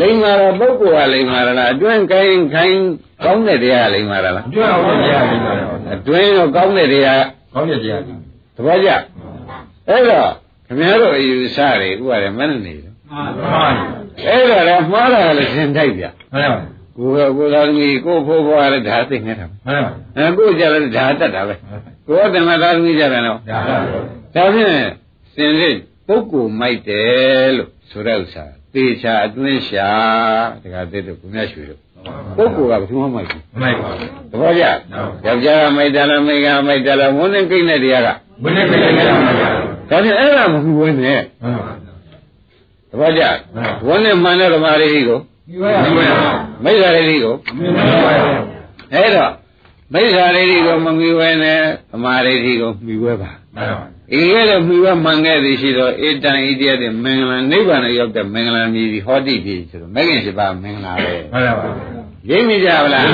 [0.00, 2.80] လိမ္မာတာပုဂ္ဂိုလ်ကလိမ္မာလားအတွင်းကိန်းခိုင်း
[3.24, 4.44] ကောင်းတဲ့တရားကလိမ္မာလား
[5.94, 7.22] အတွင်းတော့ကောင်းတဲ့တရား
[8.56, 8.90] သဘောကျ
[9.88, 10.28] အဲ့တော့
[10.66, 12.92] ခင်ဗျားတို့အယူဆတွေဥပါရမနဲ့နေတယ်
[14.26, 16.04] အဲ့တော့လည်းမှားတာလည်းသင်ထိုက်ပြ
[16.96, 19.46] ကိုယ်ကကိုယ်သားသမီးကိုယ်ဖိုးဖွားလည်းဒါသိနေတာ
[20.16, 21.54] အဲကိုယ်ကြလည်းဒါတတ်တာပဲ
[22.06, 23.38] ကိုယ်ကတမသားသမီးကြတယ်နော်
[24.34, 24.86] ဒါဖြင့်
[25.34, 25.76] စင်စစ်
[26.06, 28.44] ပုဂ္ဂိုလ်မိုက်တယ်လို့ဆိုတဲ့ဥစ္စာ
[28.74, 29.90] သေချာအတွင်းရှာ
[30.62, 31.80] တခါတည်းတို့ကိုမြတ်ရွှေတို့
[32.36, 33.42] ပုဂ္ဂိုလ်ကဘယ်သူမှမိုက်ဘူး
[34.30, 38.08] သဘောကျယောက်ျားကမိုက်တယ်လားမိန်းကမိုက်တယ်လားဝန်းနေကိန်းတဲ့တရားက
[39.90, 41.20] ဒါဖြင့်အဲ့ဒါမဟုတ်ဘူးနဲ့
[42.90, 43.22] သဘောကျ
[43.86, 45.18] ဝန်းနေမှန်တဲ့ဓမ္မရိဟိကို
[46.64, 47.34] မိစ္ဆာရိဟိကို
[48.94, 49.32] အဲ့တော့
[49.92, 51.60] မိစ္ဆာရိဟိကိုမမီဝဲနဲ့
[51.92, 53.30] ဓမ္မရိဟိကိုမီဝဲပါ
[54.18, 61.12] ဤကဲ့သို့မီဝဲမှန်ခဲ့သည်ရှိတော့ဧတံဣတိယတဲ့မင်္ဂလာနိဗ္ဗာန်ကိုရောက်တဲ့မင်္ဂလာမြည်ဟောတိပြီဆိုတော့မဂ္ဂင်ရှိပါမင်္ဂလာပဲ
[62.30, 63.06] ရိပ်မိကြပါလား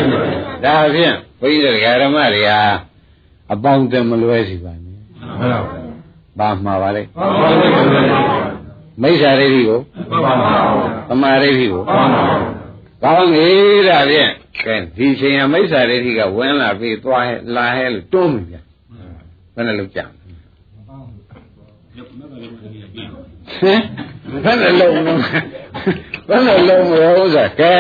[0.64, 2.61] ဒါဖြင့်ဘုန်းကြီးတို့ဓမ္မတွေဟာ
[3.53, 4.89] အပေါင်းတယ်မလွဲစီပါနဲ့
[6.38, 7.03] ပါမှာပါလေ
[9.03, 9.78] မိစ္ဆာရိဟိကို
[11.09, 11.82] သမာရိဟိကို
[13.03, 13.49] ကောင်းပြီ
[13.88, 14.30] ဒါဖြင့်
[14.64, 18.57] ကဲဒီချိန်ကမိစ္ဆာရိဟိကဝင်လာပြီးသွားဟဲလာဟဲလို့တွန်းပြီဗျ
[19.55, 20.11] ဘယ်နဲ့လုပ်ကြဟမ်
[24.45, 25.20] ဘယ်နဲ့လုံးလုံး
[26.28, 27.72] ဘယ်နဲ့လုံးရောဥစ္စာကဲ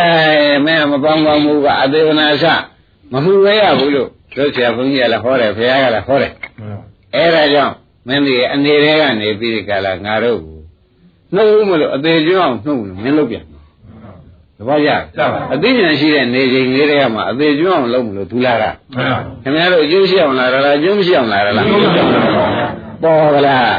[0.64, 2.44] မင်းမပေါင်းပေါင်းမှုကအသေးဝနာစ
[3.12, 6.32] မမှုရရဘူးလို့တို့ဆရာဘုန်းကြီးကလည်းဟောတယ်ဘုရားကလည်းဟောတယ်
[7.14, 7.74] အဲဒါကြောင့်
[8.06, 10.58] မင်းဒီအနေတွေကနေပြီးဒီကလာငါတို့ကို
[11.34, 13.44] နှုတ်မလို့အသေးကျွန်းအောင်နှုတ်လို့မင်းလုပ်ပြန်
[14.58, 14.88] တပည့်ရ
[15.54, 18.64] အသိဉာဏ်ရှိတဲ့နေချိန်လေးတွေကမှအသေးကျွန်းအောင်လုပ်မလို့ဒူလာက
[19.42, 21.54] ခင်ဗျားတို့အကျိုးရှိအောင်လာလားအကျိုးမရှိအောင်လာလား
[23.02, 23.74] ပေါ်ကလား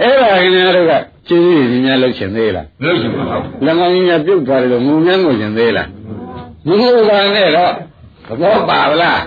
[0.00, 0.92] အဲ့ဒါခင်ဗျားတို့က
[1.28, 5.88] ကျင်းရင်းများလုပ်ချင်သေးလားလုပ်ချင်ပါဘူးလက်ကောင်းကြီးများပြုတ်သွားတယ်လို့ငုံငန်းငုံချင်သေးလား
[6.66, 7.72] ဘုရားကနဲ့တော့
[8.28, 9.20] သဘောပါဗလား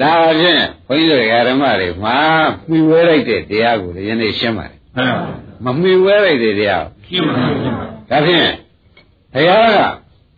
[0.00, 2.16] ဒါအပြင်ဘုန်းကြီးတို့ဓမ္မတွေမှာ
[2.68, 4.78] မှီဝဲလိုက်တဲ့တရားကိုလည်းယနေ့ရှင်းပါတယ်
[5.64, 7.72] မမှီဝဲလိုက်တဲ့တရားရှင်းပါဘူး
[8.10, 8.50] ဒါဖြင့်
[9.34, 9.78] ဘုရားက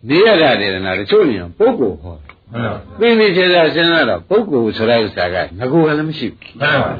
[0.09, 2.27] နေရတာဒေသနာတချို့နေအောင်ပုဂ္ဂိုလ်ဟောတယ်
[2.99, 6.97] ပင်နေချေတာစဉ်းစားတော့ပုဂ္ဂိုလ်ဆိုတဲ့ဥစ္စာကငကိုယ်လည်းမရှိဘူးမှန်ပါဘူး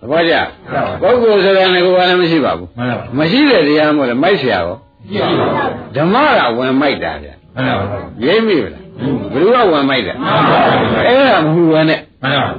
[0.00, 0.34] သဘောကျ
[1.02, 2.68] ပုဂ္ဂိုလ်ဆိုတာငကိုယ်လည်းမရှိပါဘူး
[3.18, 4.76] မရှိတဲ့တရားမို့လဲမိုက်ဆရာရော
[5.96, 8.81] ဓမ္မကဝင်မိုက်တာဗျာမှန်ပါဘူးရိပ်မိလား
[9.32, 10.60] ဘယ်သူကဝင်မိုက်တာမှန်ပါ
[11.06, 12.50] အဲ့ဒါမဟုတ်ဘူးနဲ့မှန်ပါ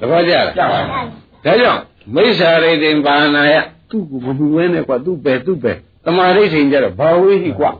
[0.00, 1.80] သဘောကျလားကြောက်ပါဒါကြောင့်
[2.14, 3.54] မိစ္ဆာရိတ်တိဘာနာယ
[3.90, 5.72] သူ့ကိုမမှုဝဲနဲ့ကွာသူ့ပဲသူ့ပဲ
[6.04, 7.70] တမာရိတ်ထိန်ကြတော့ဘာဝေးဟိကွာ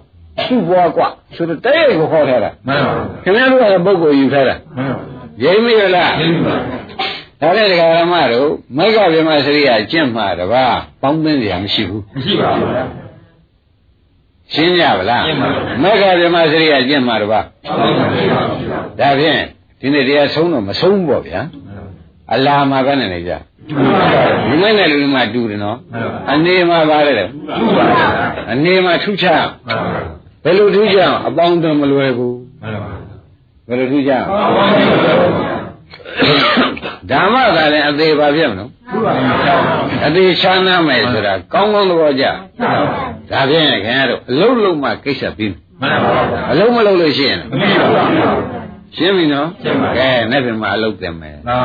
[0.49, 2.93] သူ့ဘွားကွာဆိုတော့တဲ့ရိုက်ကိုခေါ်ထားတာမှန်ပါ
[3.25, 5.01] ခင်ဗျားတို့ကပုဂ္ဂိုလ်ယူထားတာမှန်ပါ
[5.45, 6.57] ရိပ်မိရလားရှင်းပါ
[7.41, 12.85] ဒါနဲ့ဒကာရမတို့မိဂဗေမစရိယကျင့်မှာတပါးပေါင်းသိစရာမရှိဘူးမရှိပါဘူးဗျာ
[14.53, 19.41] ရှင်းကြပါလားရှင်းပါပြီမိဂဗေမစရိယကျင့်မှာတပါးဟုတ်ပါဘူးဗျာဒါဖြင့်
[19.81, 21.41] ဒီနေ့တရားဆုံးတော့မဆုံးဘူးပေါ့ဗျာ
[22.33, 23.33] အလာမှာပဲနေနေကြ
[24.49, 25.79] ဒီမနဲ့လူတွေမှာတူတယ်နော်
[26.33, 29.79] အနေမှာပါတယ်လေဟုတ်ပါဘူးအနေမှာထုချမှန်ပါ
[30.45, 32.93] ဘယ်လိုထုချအောင်အပေါင်းအသင်းမလွယ်ဘူးမှန်ပါ
[33.69, 34.85] ဘယ်လိုထုချအောင်ဟုတ်ပါဘူး
[37.11, 38.76] ဓမ္မသာလည်းအသေးပါပြမလို့ဟုတ်ပါဘူးကြောက်ပါဘူး
[40.07, 48.43] အသေးချမ်းသာမယ်ဆိုတာကောင်းကောင်းသဘောကျမှန်ပါဘူးဒါဖြင့်ခင်ဗျားတို့အလုံးလုံးမှကိစ္စပြီးမှန်ပါဘူးအလုံးမလုံးလို့ရှိရင်မရှိပါဘူး
[48.97, 51.59] ရှင်းပြီနော်ရှင်းပါပြီကဲနေ့ပြန်မှအလုံးတင်မယ်သာ